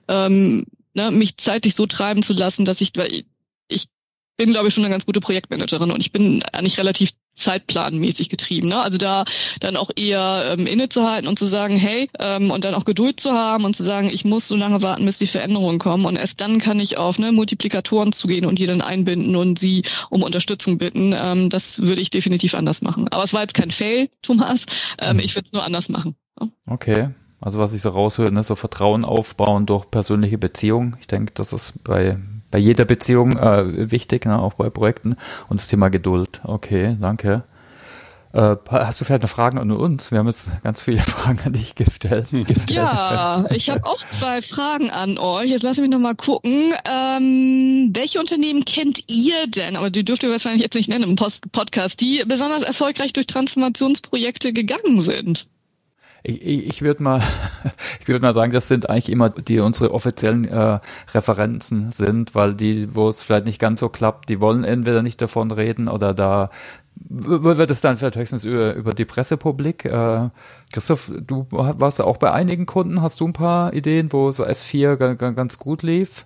[0.08, 2.94] ähm, ne, mich zeitlich so treiben zu lassen, dass ich,
[3.68, 3.88] ich
[4.38, 8.70] bin, glaube ich, schon eine ganz gute Projektmanagerin und ich bin eigentlich relativ zeitplanmäßig getrieben.
[8.70, 8.82] Ne?
[8.82, 9.26] Also da
[9.60, 13.32] dann auch eher ähm, innezuhalten und zu sagen, hey, ähm, und dann auch Geduld zu
[13.32, 16.42] haben und zu sagen, ich muss so lange warten, bis die Veränderungen kommen und erst
[16.42, 20.78] dann kann ich auf ne, Multiplikatoren zugehen und die dann einbinden und sie um Unterstützung
[20.78, 21.14] bitten.
[21.16, 23.08] Ähm, das würde ich definitiv anders machen.
[23.12, 24.66] Aber es war jetzt kein Fail, Thomas.
[25.00, 26.16] Ähm, ich würde es nur anders machen.
[26.40, 26.48] Ja.
[26.68, 27.10] Okay.
[27.42, 30.96] Also was ich so raushöre, ne, so Vertrauen aufbauen durch persönliche Beziehungen.
[31.00, 32.18] Ich denke, das ist bei
[32.52, 35.16] bei jeder Beziehung äh, wichtig, ne, auch bei Projekten.
[35.50, 36.42] Und das Thema Geduld.
[36.44, 37.44] Okay, danke.
[38.36, 40.12] Äh, hast du vielleicht noch Fragen an uns?
[40.12, 42.28] Wir haben jetzt ganz viele Fragen an dich gestellt.
[42.68, 45.52] Ja, ich habe auch zwei Fragen an euch.
[45.52, 46.74] Jetzt lassen wir noch mal gucken.
[46.84, 51.16] Ähm, welche Unternehmen kennt ihr denn, aber die dürft ihr wahrscheinlich jetzt nicht nennen im
[51.16, 55.48] Post Podcast, die besonders erfolgreich durch Transformationsprojekte gegangen sind?
[56.28, 57.22] Ich, ich, ich würde mal,
[58.00, 60.80] ich würde mal sagen, das sind eigentlich immer die unsere offiziellen äh,
[61.14, 65.22] Referenzen sind, weil die, wo es vielleicht nicht ganz so klappt, die wollen entweder nicht
[65.22, 66.50] davon reden oder da
[66.96, 69.86] wird es dann vielleicht höchstens über, über die Pressepublik.
[69.86, 70.30] Äh,
[70.72, 75.16] Christoph, du warst auch bei einigen Kunden, hast du ein paar Ideen, wo so S4
[75.16, 76.26] ganz gut lief?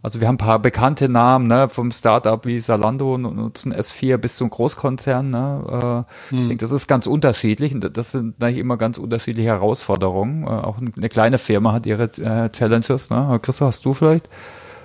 [0.00, 4.36] Also wir haben ein paar bekannte Namen, ne, vom Startup wie Salando nutzen S4 bis
[4.36, 6.06] zum Großkonzern, ne.
[6.30, 6.42] Äh, hm.
[6.42, 10.44] Ich denke, das ist ganz unterschiedlich und das sind eigentlich immer ganz unterschiedliche Herausforderungen.
[10.44, 13.40] Äh, auch eine kleine Firma hat ihre äh, Challenges, ne.
[13.42, 14.28] Christoph, hast du vielleicht?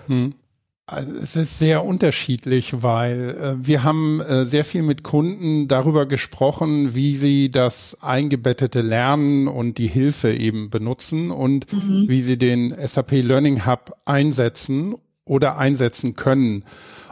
[0.07, 0.33] Hm.
[0.85, 6.05] Also es ist sehr unterschiedlich, weil äh, wir haben äh, sehr viel mit Kunden darüber
[6.05, 12.05] gesprochen, wie sie das eingebettete Lernen und die Hilfe eben benutzen und mhm.
[12.09, 14.95] wie sie den SAP Learning Hub einsetzen
[15.25, 16.65] oder einsetzen können.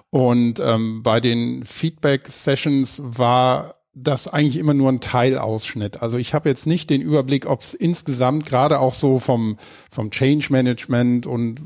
[0.09, 6.01] Und ähm, bei den Feedback-Sessions war das eigentlich immer nur ein Teilausschnitt.
[6.01, 9.57] Also ich habe jetzt nicht den Überblick, ob es insgesamt gerade auch so vom,
[9.89, 11.62] vom Change Management und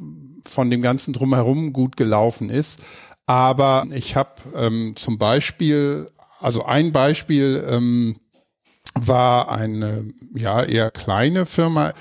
[0.47, 2.79] von dem ganzen drumherum gut gelaufen ist.
[3.27, 6.07] Aber ich habe ähm, zum Beispiel,
[6.39, 8.17] also ein Beispiel ähm,
[8.93, 11.93] war eine ja eher kleine Firma,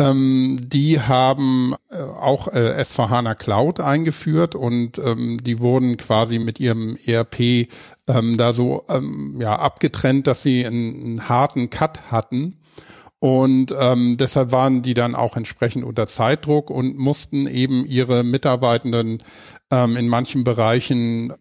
[0.00, 6.58] ähm, die haben äh, auch äh, S4HANA Cloud eingeführt und ähm, die wurden quasi mit
[6.58, 7.68] ihrem ERP
[8.08, 12.56] ähm, da so ähm, ja abgetrennt, dass sie einen, einen harten Cut hatten.
[13.18, 19.18] Und ähm, deshalb waren die dann auch entsprechend unter Zeitdruck und mussten eben ihre Mitarbeitenden
[19.70, 21.32] ähm, in manchen Bereichen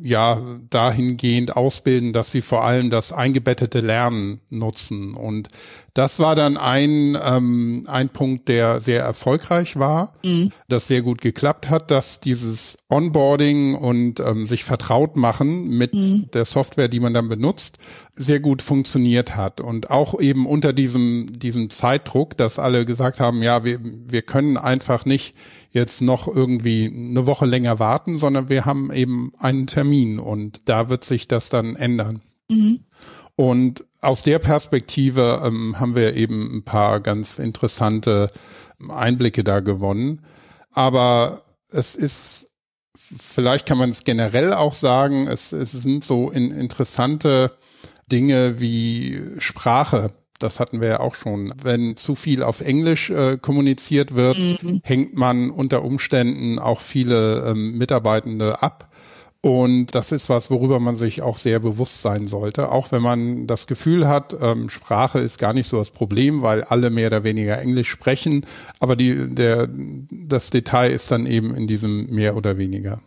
[0.00, 5.14] ja dahingehend ausbilden, dass sie vor allem das eingebettete Lernen nutzen.
[5.14, 5.48] Und
[5.92, 10.52] das war dann ein, ähm, ein Punkt, der sehr erfolgreich war, mhm.
[10.68, 16.30] das sehr gut geklappt hat, dass dieses Onboarding und ähm, sich vertraut machen mit mhm.
[16.32, 17.78] der Software, die man dann benutzt,
[18.14, 19.60] sehr gut funktioniert hat.
[19.60, 24.56] Und auch eben unter diesem, diesem Zeitdruck, dass alle gesagt haben, ja, wir, wir können
[24.56, 25.34] einfach nicht
[25.70, 30.88] jetzt noch irgendwie eine Woche länger warten, sondern wir haben eben einen Termin und da
[30.88, 32.22] wird sich das dann ändern.
[32.48, 32.80] Mhm.
[33.36, 38.30] Und aus der Perspektive ähm, haben wir eben ein paar ganz interessante
[38.88, 40.22] Einblicke da gewonnen.
[40.72, 42.50] Aber es ist,
[42.94, 47.56] vielleicht kann man es generell auch sagen, es, es sind so in, interessante
[48.10, 51.52] Dinge wie Sprache das hatten wir ja auch schon.
[51.60, 54.80] Wenn zu viel auf Englisch äh, kommuniziert wird, mhm.
[54.84, 58.88] hängt man unter Umständen auch viele ähm, Mitarbeitende ab.
[59.40, 62.72] Und das ist was, worüber man sich auch sehr bewusst sein sollte.
[62.72, 66.64] Auch wenn man das Gefühl hat, ähm, Sprache ist gar nicht so das Problem, weil
[66.64, 68.44] alle mehr oder weniger Englisch sprechen.
[68.80, 69.68] Aber die, der,
[70.10, 73.00] das Detail ist dann eben in diesem mehr oder weniger.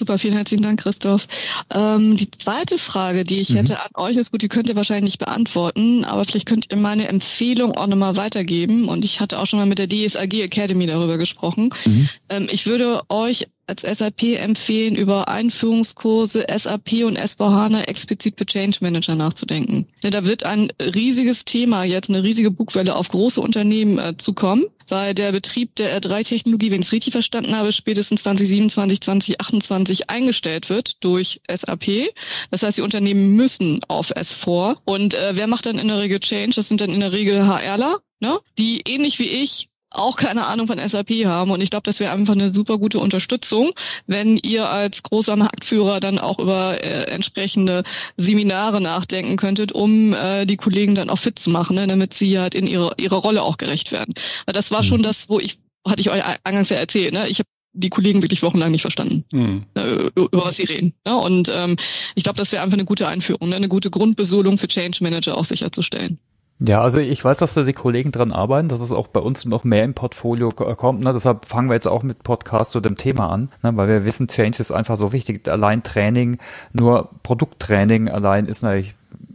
[0.00, 1.28] Super, vielen herzlichen Dank, Christoph.
[1.74, 3.56] Ähm, die zweite Frage, die ich mhm.
[3.56, 6.78] hätte an euch, ist gut, die könnt ihr wahrscheinlich nicht beantworten, aber vielleicht könnt ihr
[6.78, 8.88] meine Empfehlung auch nochmal weitergeben.
[8.88, 11.68] Und ich hatte auch schon mal mit der DSAG Academy darüber gesprochen.
[11.84, 12.08] Mhm.
[12.30, 18.78] Ähm, ich würde euch als SAP empfehlen, über Einführungskurse SAP und S4HANA explizit für Change
[18.80, 19.86] Manager nachzudenken.
[20.02, 25.14] Da wird ein riesiges Thema, jetzt eine riesige Bugwelle auf große Unternehmen äh, zukommen, weil
[25.14, 31.02] der Betrieb der R3-Technologie, wenn ich es richtig verstanden habe, spätestens 2027, 2028 eingestellt wird
[31.04, 32.12] durch SAP.
[32.50, 34.78] Das heißt, die Unternehmen müssen auf S4.
[34.84, 36.56] Und äh, wer macht dann in der Regel Change?
[36.56, 38.40] Das sind dann in der Regel HRler, ne?
[38.58, 41.50] die ähnlich wie ich auch keine Ahnung von SAP haben.
[41.50, 43.72] Und ich glaube, das wäre einfach eine super gute Unterstützung,
[44.06, 47.82] wenn ihr als großer Marktführer dann auch über äh, entsprechende
[48.16, 52.38] Seminare nachdenken könntet, um äh, die Kollegen dann auch fit zu machen, ne, damit sie
[52.38, 54.14] halt in ihre, ihrer Rolle auch gerecht werden.
[54.46, 54.86] Weil das war mhm.
[54.86, 57.28] schon das, wo ich, hatte ich euch eingangs ja erzählt, ne?
[57.28, 59.64] ich habe die Kollegen wirklich wochenlang nicht verstanden, mhm.
[59.74, 60.94] ne, über was sie reden.
[61.04, 61.16] Ne?
[61.16, 61.76] Und ähm,
[62.14, 63.56] ich glaube, das wäre einfach eine gute Einführung, ne?
[63.56, 66.18] eine gute Grundbesolung für Change Manager auch sicherzustellen.
[66.62, 69.46] Ja, also ich weiß, dass da die Kollegen dran arbeiten, dass es auch bei uns
[69.46, 71.00] noch mehr im Portfolio kommt.
[71.00, 71.10] Ne?
[71.10, 73.74] Deshalb fangen wir jetzt auch mit Podcast zu dem Thema an, ne?
[73.78, 75.50] weil wir wissen, Change ist einfach so wichtig.
[75.50, 76.36] Allein Training,
[76.74, 78.94] nur Produkttraining allein ist natürlich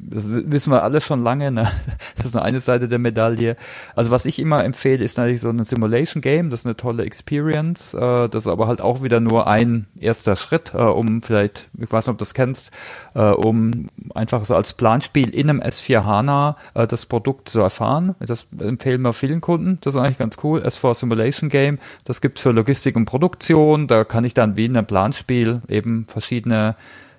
[0.10, 1.70] das wissen wir alle schon lange, ne?
[2.18, 3.56] das ist nur eine Seite der Medaille.
[3.96, 7.04] Also was ich immer empfehle, ist natürlich so ein Simulation Game, das ist eine tolle
[7.04, 11.70] Experience, äh, das ist aber halt auch wieder nur ein erster Schritt, äh, um vielleicht,
[11.80, 12.72] ich weiß nicht, ob du das kennst,
[13.14, 18.16] äh, um einfach so als Planspiel in einem S4 HANA äh, das Produkt zu erfahren.
[18.20, 20.62] Das empfehlen wir vielen Kunden, das ist eigentlich ganz cool.
[20.62, 24.78] S4 Simulation Game, das gibt für Logistik und Produktion, da kann ich dann wie in
[24.78, 26.76] einem Planspiel eben verschiedene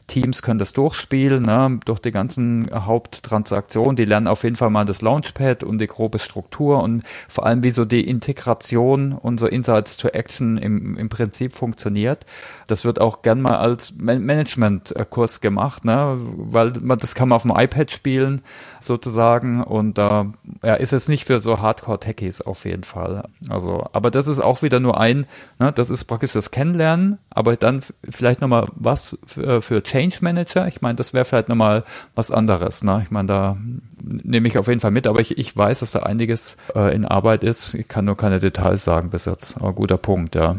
[0.07, 3.97] Teams können das durchspielen, ne, durch die ganzen Haupttransaktionen.
[3.97, 7.65] Die lernen auf jeden Fall mal das Launchpad und die grobe Struktur und vor allem,
[7.65, 12.25] wie so die Integration unserer Insights to Action im, im Prinzip funktioniert.
[12.67, 17.43] Das wird auch gern mal als Management-Kurs gemacht, ne, weil man, das kann man auf
[17.43, 18.43] dem iPad spielen,
[18.81, 19.63] sozusagen.
[19.63, 20.33] Und da
[20.63, 23.25] äh, ja, ist es nicht für so Hardcore-Techies auf jeden Fall.
[23.49, 25.27] Also, aber das ist auch wieder nur ein,
[25.59, 30.69] ne, das ist praktisch das Kennenlernen, aber dann vielleicht nochmal was für, für Change Manager.
[30.69, 31.83] Ich meine, das wäre vielleicht nochmal
[32.15, 32.85] was anderes.
[32.85, 33.01] Ne?
[33.03, 33.57] Ich meine, da
[34.03, 37.07] nehme ich auf jeden Fall mit, aber ich, ich weiß, dass da einiges äh, in
[37.07, 37.73] Arbeit ist.
[37.73, 39.57] Ich kann nur keine Details sagen bis jetzt.
[39.57, 40.53] Aber guter Punkt, ja.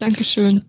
[0.00, 0.64] Dankeschön.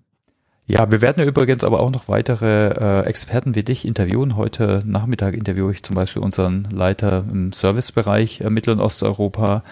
[0.68, 4.36] Ja, wir werden ja übrigens aber auch noch weitere äh, Experten wie dich interviewen.
[4.36, 9.64] Heute Nachmittag interviewe ich zum Beispiel unseren Leiter im Servicebereich äh, Mittel- und Osteuropa.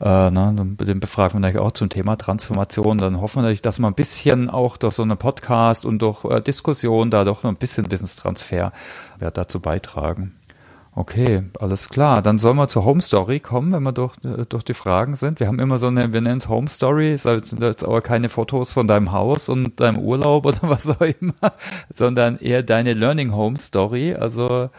[0.00, 2.98] Äh, ne, den befragen wir natürlich auch zum Thema Transformation.
[2.98, 6.24] Dann hoffen wir natürlich, dass man ein bisschen auch durch so einen Podcast und durch
[6.24, 8.72] äh, Diskussion da doch noch ein bisschen Wissenstransfer
[9.18, 10.37] wird dazu beitragen.
[10.98, 12.22] Okay, alles klar.
[12.22, 15.38] Dann sollen wir zur Home Story kommen, wenn wir durch, äh, durch die Fragen sind.
[15.38, 18.72] Wir haben immer so eine, wir nennen es Home Story, sind jetzt aber keine Fotos
[18.72, 21.52] von deinem Haus und deinem Urlaub oder was auch immer,
[21.88, 24.16] sondern eher deine Learning Home Story.
[24.16, 24.70] Also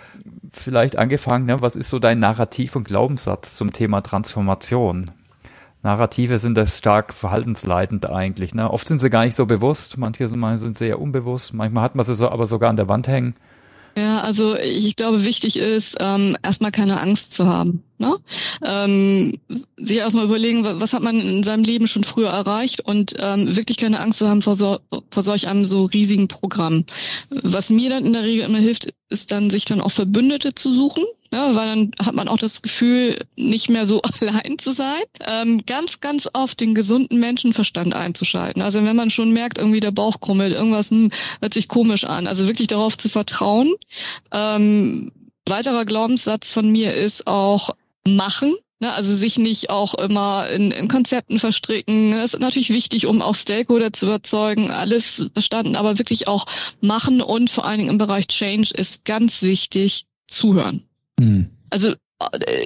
[0.51, 5.11] vielleicht angefangen, ne, was ist so dein Narrativ und Glaubenssatz zum Thema Transformation?
[5.84, 8.53] Narrative sind das stark verhaltensleitend eigentlich.
[8.53, 8.70] Ne?
[8.70, 12.13] Oft sind sie gar nicht so bewusst, manche sind sehr unbewusst, manchmal hat man sie
[12.13, 13.36] so, aber sogar an der Wand hängen.
[13.98, 17.84] Ja, also ich glaube, wichtig ist, ähm, erstmal keine Angst zu haben.
[17.98, 18.18] Ne?
[18.64, 19.40] Ähm,
[19.76, 23.78] sich erstmal überlegen, was hat man in seinem Leben schon früher erreicht und ähm, wirklich
[23.78, 24.80] keine Angst zu haben vor, so,
[25.12, 26.86] vor solch einem so riesigen Programm.
[27.30, 30.72] Was mir dann in der Regel immer hilft, ist dann, sich dann auch Verbündete zu
[30.72, 35.04] suchen, ja, weil dann hat man auch das Gefühl, nicht mehr so allein zu sein.
[35.28, 38.62] Ähm, ganz, ganz oft den gesunden Menschenverstand einzuschalten.
[38.62, 42.28] Also wenn man schon merkt, irgendwie der Bauch krummelt, irgendwas hm, hört sich komisch an.
[42.28, 43.76] Also wirklich darauf zu vertrauen.
[44.32, 45.12] Ähm,
[45.46, 47.76] weiterer Glaubenssatz von mir ist auch
[48.08, 48.56] machen.
[48.82, 52.14] Ne, also sich nicht auch immer in, in Konzepten verstricken.
[52.14, 54.72] Das ist natürlich wichtig, um auch Stakeholder zu überzeugen.
[54.72, 56.46] Alles verstanden, aber wirklich auch
[56.80, 60.89] machen und vor allen Dingen im Bereich Change ist ganz wichtig, zuhören.
[61.20, 61.49] Mhm.
[61.70, 61.95] Also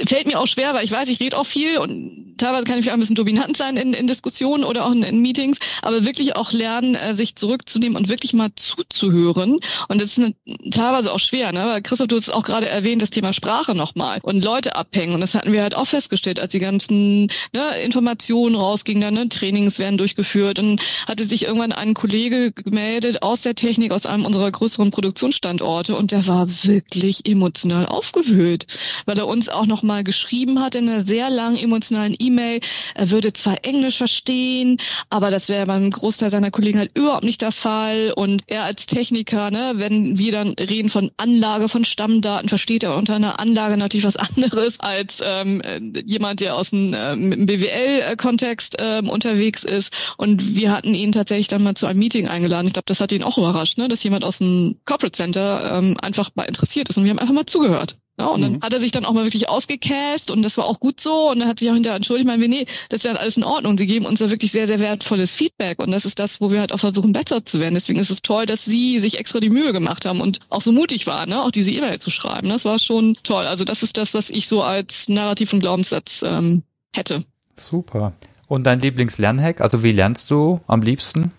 [0.07, 2.85] fällt mir auch schwer, weil ich weiß, ich rede auch viel und teilweise kann ich
[2.85, 6.35] vielleicht ein bisschen dominant sein in, in Diskussionen oder auch in, in, Meetings, aber wirklich
[6.35, 9.59] auch lernen, äh, sich zurückzunehmen und wirklich mal zuzuhören.
[9.87, 10.35] Und das ist eine,
[10.71, 11.65] teilweise auch schwer, ne?
[11.65, 15.13] Weil Christoph, du hast auch gerade erwähnt, das Thema Sprache nochmal und Leute abhängen.
[15.13, 19.29] Und das hatten wir halt auch festgestellt, als die ganzen ne, Informationen rausgingen, dann ne,
[19.29, 24.25] Trainings werden durchgeführt und hatte sich irgendwann ein Kollege gemeldet aus der Technik, aus einem
[24.25, 28.67] unserer größeren Produktionsstandorte und der war wirklich emotional aufgewühlt,
[29.05, 32.61] weil er uns uns auch noch mal geschrieben hat in einer sehr langen emotionalen E-Mail.
[32.95, 34.77] Er würde zwar Englisch verstehen,
[35.09, 38.13] aber das wäre beim Großteil seiner Kollegen halt überhaupt nicht der Fall.
[38.15, 42.95] Und er als Techniker, ne, wenn wir dann reden von Anlage von Stammdaten, versteht er
[42.95, 45.61] unter einer Anlage natürlich was anderes als ähm,
[46.05, 49.91] jemand, der aus dem ähm, BWL-Kontext ähm, unterwegs ist.
[50.15, 52.67] Und wir hatten ihn tatsächlich dann mal zu einem Meeting eingeladen.
[52.67, 55.97] Ich glaube, das hat ihn auch überrascht, ne, dass jemand aus dem Corporate Center ähm,
[56.01, 56.97] einfach mal interessiert ist.
[56.97, 57.97] Und wir haben einfach mal zugehört.
[58.19, 58.61] Ja, und dann mhm.
[58.61, 61.39] hat er sich dann auch mal wirklich ausgecast und das war auch gut so und
[61.39, 63.75] dann hat sich auch hinterher entschuldigt, ich meine, nee, das ist ja alles in Ordnung.
[63.75, 66.59] Sie geben uns da wirklich sehr, sehr wertvolles Feedback und das ist das, wo wir
[66.59, 67.73] halt auch versuchen, besser zu werden.
[67.73, 70.71] Deswegen ist es toll, dass Sie sich extra die Mühe gemacht haben und auch so
[70.71, 71.41] mutig waren, ne?
[71.41, 72.49] auch diese E-Mail zu schreiben.
[72.49, 73.47] Das war schon toll.
[73.47, 76.61] Also das ist das, was ich so als Narrativ und Glaubenssatz ähm,
[76.95, 77.23] hätte.
[77.55, 78.13] Super.
[78.47, 79.59] Und dein Lieblingslernhack?
[79.61, 81.31] Also wie lernst du am liebsten?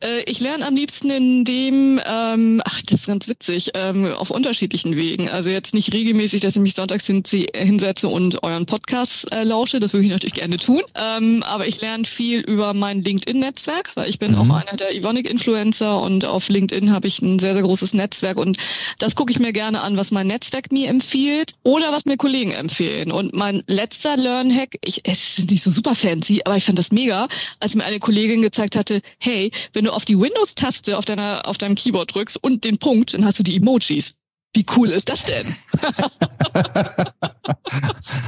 [0.00, 4.30] Äh, ich lerne am liebsten in dem, ähm, ach, das ist ganz witzig, ähm, auf
[4.30, 5.28] unterschiedlichen Wegen.
[5.28, 7.22] Also jetzt nicht regelmäßig, dass ich mich sonntags hin,
[7.54, 10.82] hinsetze und euren Podcast äh, lausche, das würde ich natürlich gerne tun.
[10.94, 14.38] Ähm, aber ich lerne viel über mein LinkedIn-Netzwerk, weil ich bin mhm.
[14.38, 18.56] auch einer der Evonik-Influencer und auf LinkedIn habe ich ein sehr, sehr großes Netzwerk und
[18.98, 22.52] das gucke ich mir gerne an, was mein Netzwerk mir empfiehlt oder was mir Kollegen
[22.52, 23.12] empfehlen.
[23.12, 26.92] Und mein letzter Learn-Hack, ich, es ist nicht so super fancy, aber ich fand das
[26.92, 27.28] mega,
[27.60, 29.31] als mir eine Kollegin gezeigt hatte, hey,
[29.72, 33.24] wenn du auf die Windows-Taste auf deiner, auf deinem Keyboard drückst und den Punkt, dann
[33.24, 34.14] hast du die Emojis.
[34.54, 35.46] Wie cool ist das denn?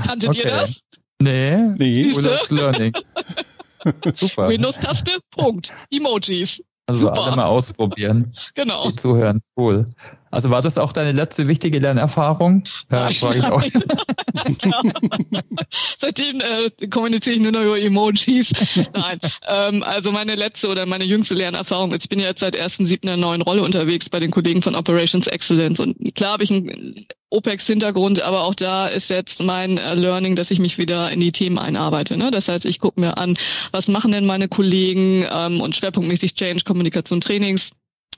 [0.07, 0.43] Kanntet okay.
[0.45, 0.81] ihr das?
[1.21, 2.05] Nee, nee.
[2.15, 2.93] Windows Learning.
[4.17, 4.49] Super.
[4.49, 5.73] Windows-Taste, Punkt.
[5.91, 6.63] Emojis.
[6.87, 7.23] Also Super.
[7.25, 8.35] alle mal ausprobieren.
[8.55, 8.89] Genau.
[8.89, 9.41] Die zuhören.
[9.57, 9.91] Cool.
[10.35, 12.65] Also war das auch deine letzte wichtige Lernerfahrung?
[12.91, 13.63] Ja, nein, frage ich auch.
[15.97, 18.53] Seitdem äh, kommuniziere ich nur noch über Emojis.
[18.93, 19.21] Nein.
[19.47, 23.03] Ähm, also meine letzte oder meine jüngste Lernerfahrung ich bin ja jetzt seit 1.7.
[23.03, 25.79] in einer neuen Rolle unterwegs bei den Kollegen von Operations Excellence.
[25.79, 30.51] Und klar habe ich einen OPEX-Hintergrund, aber auch da ist jetzt mein äh, Learning, dass
[30.51, 32.17] ich mich wieder in die Themen einarbeite.
[32.17, 32.31] Ne?
[32.31, 33.37] Das heißt, ich gucke mir an,
[33.71, 37.71] was machen denn meine Kollegen ähm, und schwerpunktmäßig Change, Kommunikation, Trainings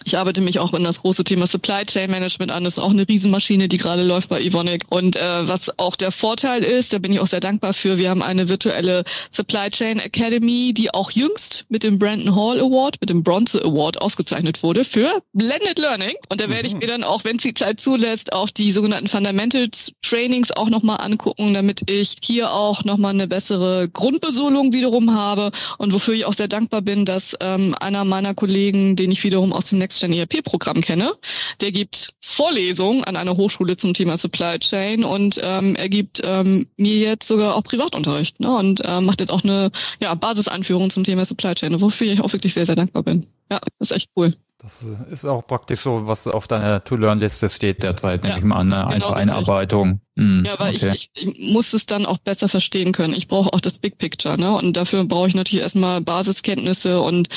[0.04, 2.64] Ich arbeite mich auch in das große Thema Supply Chain Management an.
[2.64, 4.84] Das ist auch eine Riesenmaschine, die gerade läuft bei Evonik.
[4.88, 8.10] Und äh, was auch der Vorteil ist, da bin ich auch sehr dankbar für, wir
[8.10, 13.10] haben eine virtuelle Supply Chain Academy, die auch jüngst mit dem Brandon Hall Award, mit
[13.10, 16.14] dem Bronze Award ausgezeichnet wurde für Blended Learning.
[16.28, 16.80] Und da werde ich mhm.
[16.80, 21.00] mir dann auch, wenn es die Zeit zulässt, auch die sogenannten Fundamentals Trainings auch nochmal
[21.00, 26.34] angucken, damit ich hier auch nochmal eine bessere Grundbesolung wiederum habe und wofür ich auch
[26.34, 30.00] sehr dankbar bin, dass ähm, einer meiner Kollegen, den ich wiederum aus dem Next Next
[30.00, 31.12] Gen ERP-Programm kenne.
[31.60, 36.66] Der gibt Vorlesungen an einer Hochschule zum Thema Supply Chain und ähm, er gibt ähm,
[36.76, 38.56] mir jetzt sogar auch Privatunterricht ne?
[38.56, 39.70] und äh, macht jetzt auch eine
[40.00, 43.26] ja, Basisanführung zum Thema Supply Chain, wofür ich auch wirklich sehr, sehr dankbar bin.
[43.50, 44.32] Ja, ist echt cool.
[44.66, 48.56] Das ist auch praktisch so, was auf deiner To-Learn-Liste steht derzeit, nehme ja, ich mal
[48.56, 50.00] an, eine genau, Einarbeitung.
[50.16, 50.92] Hm, ja, weil okay.
[50.92, 53.14] ich, ich, muss es dann auch besser verstehen können.
[53.14, 54.56] Ich brauche auch das Big Picture, ne?
[54.56, 57.28] Und dafür brauche ich natürlich erstmal Basiskenntnisse und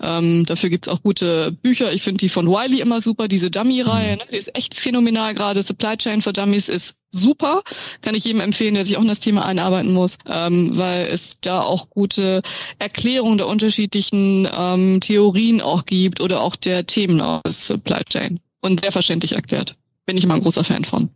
[0.00, 1.92] ähm, dafür gibt's auch gute Bücher.
[1.92, 4.18] Ich finde die von Wiley immer super, diese Dummy-Reihe, hm.
[4.18, 4.24] ne?
[4.30, 5.64] Die ist echt phänomenal gerade.
[5.64, 7.62] Supply Chain for Dummies ist super.
[8.02, 11.36] Kann ich jedem empfehlen, der sich auch in das Thema einarbeiten muss, ähm, weil es
[11.40, 12.42] da auch gute
[12.78, 18.40] Erklärungen der unterschiedlichen ähm, Theorien auch gibt oder auch der Themen aus Supply Chain.
[18.60, 19.76] Und sehr verständlich erklärt.
[20.06, 21.10] Bin ich immer ein großer Fan von.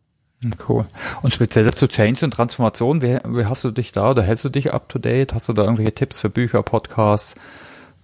[0.69, 0.87] Cool.
[1.23, 4.49] Und speziell zu Change und Transformation, wie, wie hast du dich da oder hältst du
[4.49, 5.35] dich up to date?
[5.35, 7.37] Hast du da irgendwelche Tipps für Bücher, Podcasts?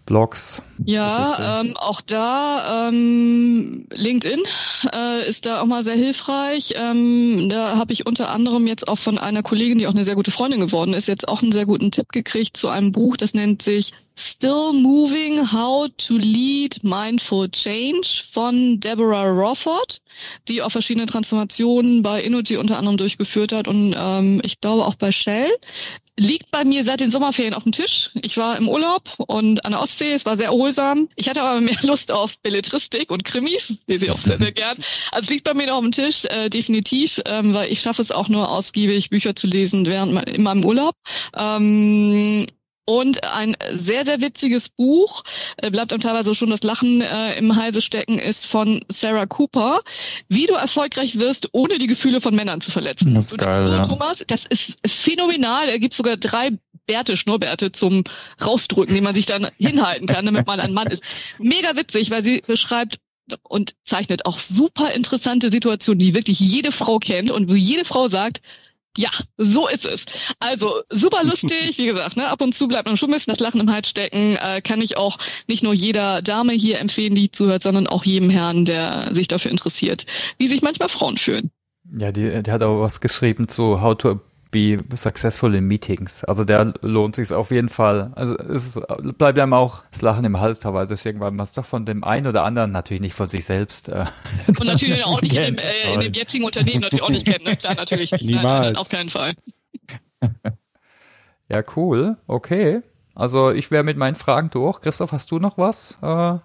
[0.07, 0.63] Blogs.
[0.85, 4.41] Ja, ähm, auch da ähm, LinkedIn
[4.95, 6.75] äh, ist da auch mal sehr hilfreich.
[6.77, 10.15] Ähm, da habe ich unter anderem jetzt auch von einer Kollegin, die auch eine sehr
[10.15, 13.35] gute Freundin geworden ist, jetzt auch einen sehr guten Tipp gekriegt zu einem Buch, das
[13.35, 20.01] nennt sich Still Moving, How to Lead Mindful Change von Deborah Rawford,
[20.49, 24.95] die auch verschiedene Transformationen bei Inuti unter anderem durchgeführt hat und ähm, ich glaube auch
[24.95, 25.51] bei Shell
[26.19, 28.11] liegt bei mir seit den Sommerferien auf dem Tisch.
[28.23, 31.09] Ich war im Urlaub und an der Ostsee, es war sehr erholsam.
[31.17, 34.77] Ich hatte aber mehr Lust auf Belletristik und Krimis, lese ich auch sehr, sehr gern.
[35.13, 38.11] Also liegt bei mir noch auf dem Tisch, äh, definitiv, ähm, weil ich schaffe es
[38.11, 40.95] auch nur ausgiebig, Bücher zu lesen während in meinem Urlaub.
[41.37, 42.47] Ähm,
[42.87, 45.25] und ein sehr, sehr witziges Buch,
[45.59, 49.83] äh, bleibt einem teilweise schon das Lachen äh, im Halse stecken, ist von Sarah Cooper.
[50.29, 53.15] Wie du erfolgreich wirst, ohne die Gefühle von Männern zu verletzen.
[53.15, 53.83] Das ist geil, so, ja.
[53.83, 55.69] Thomas, das ist phänomenal.
[55.69, 56.53] Er gibt sogar drei
[56.87, 58.05] Bärte, Schnurrbärte zum
[58.43, 61.03] Rausdrücken, die man sich dann hinhalten kann, damit man ein Mann ist.
[61.39, 62.99] Mega witzig, weil sie beschreibt
[63.43, 68.09] und zeichnet auch super interessante Situationen, die wirklich jede Frau kennt und wo jede Frau
[68.09, 68.41] sagt,
[68.97, 70.07] ja, so ist es.
[70.41, 73.41] Also super lustig, wie gesagt, ne, ab und zu bleibt man schon ein bisschen das
[73.41, 74.37] Lachen im Hals stecken.
[74.37, 78.31] Äh, kann ich auch nicht nur jeder Dame hier empfehlen, die zuhört, sondern auch jedem
[78.31, 80.07] Herrn, der sich dafür interessiert,
[80.39, 81.51] wie sich manchmal Frauen fühlen.
[81.99, 84.21] Ja, die, die hat auch was geschrieben zu How to
[84.51, 86.25] be successful in meetings.
[86.25, 88.13] Also der lohnt sich auf jeden Fall.
[88.15, 88.81] Also es
[89.19, 92.05] bleibt einem auch das Lachen im Hals teilweise stecken, weil man es doch von dem
[92.05, 93.89] einen oder anderen natürlich nicht von sich selbst.
[93.89, 94.05] Äh,
[94.49, 97.45] Und natürlich auch nicht in dem, äh, in dem jetzigen Unternehmen natürlich auch nicht kennt.
[97.45, 97.57] Ne?
[97.57, 98.25] Klar, natürlich nicht.
[98.25, 98.67] Niemals.
[98.67, 99.35] Nein, auf keinen Fall.
[101.49, 102.17] Ja, cool.
[102.27, 102.83] Okay.
[103.15, 104.81] Also ich wäre mit meinen Fragen durch.
[104.81, 105.97] Christoph, hast du noch was?
[106.03, 106.39] Äh,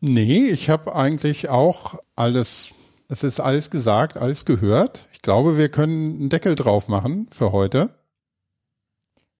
[0.00, 2.68] nee, ich habe eigentlich auch alles,
[3.08, 7.90] es ist alles gesagt, alles gehört glaube, wir können einen Deckel drauf machen für heute.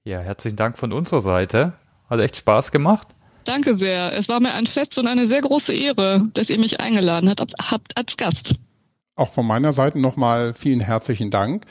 [0.03, 1.75] Ja, herzlichen Dank von unserer Seite.
[2.11, 3.09] Hat echt Spaß gemacht.
[3.45, 4.13] Danke sehr.
[4.19, 7.55] Es war mir ein Fest und eine sehr große Ehre, dass ihr mich eingeladen habt,
[7.61, 8.55] habt als Gast.
[9.15, 11.67] Auch von meiner Seite nochmal vielen herzlichen Dank.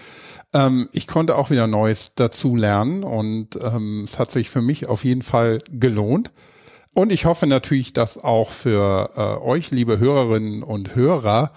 [0.54, 4.88] Ähm, ich konnte auch wieder Neues dazu lernen und ähm, es hat sich für mich
[4.88, 6.32] auf jeden Fall gelohnt.
[6.94, 11.52] Und ich hoffe natürlich, dass auch für äh, euch, liebe Hörerinnen und Hörer,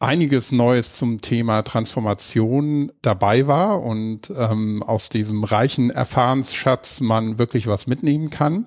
[0.00, 7.66] einiges Neues zum Thema Transformation dabei war und ähm, aus diesem reichen Erfahrensschatz man wirklich
[7.66, 8.66] was mitnehmen kann.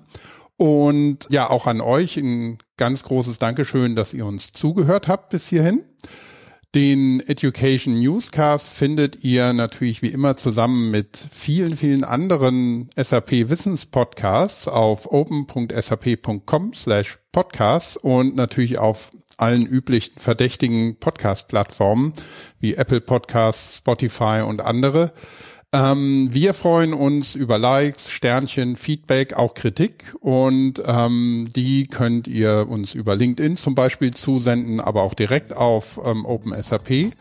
[0.56, 5.48] Und ja, auch an euch ein ganz großes Dankeschön, dass ihr uns zugehört habt bis
[5.48, 5.84] hierhin.
[6.74, 14.66] Den Education Newscast findet ihr natürlich wie immer zusammen mit vielen, vielen anderen SAP Wissenspodcasts
[14.66, 22.12] auf open.sap.com slash podcasts und natürlich auf allen üblichen verdächtigen Podcast-Plattformen
[22.60, 25.12] wie Apple Podcasts, Spotify und andere.
[25.74, 32.66] Ähm, wir freuen uns über Likes, Sternchen, Feedback, auch Kritik und ähm, die könnt ihr
[32.68, 37.12] uns über LinkedIn zum Beispiel zusenden, aber auch direkt auf ähm, OpenSAP.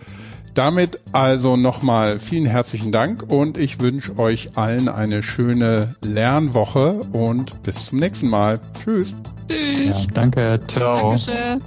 [0.53, 7.64] Damit also nochmal vielen herzlichen Dank und ich wünsche euch allen eine schöne Lernwoche und
[7.64, 8.59] bis zum nächsten Mal.
[8.84, 9.16] Tschüss.
[9.49, 10.05] Tschüss.
[10.05, 10.59] Ja, danke.
[10.68, 11.16] Ciao.
[11.18, 11.61] Dankeschön.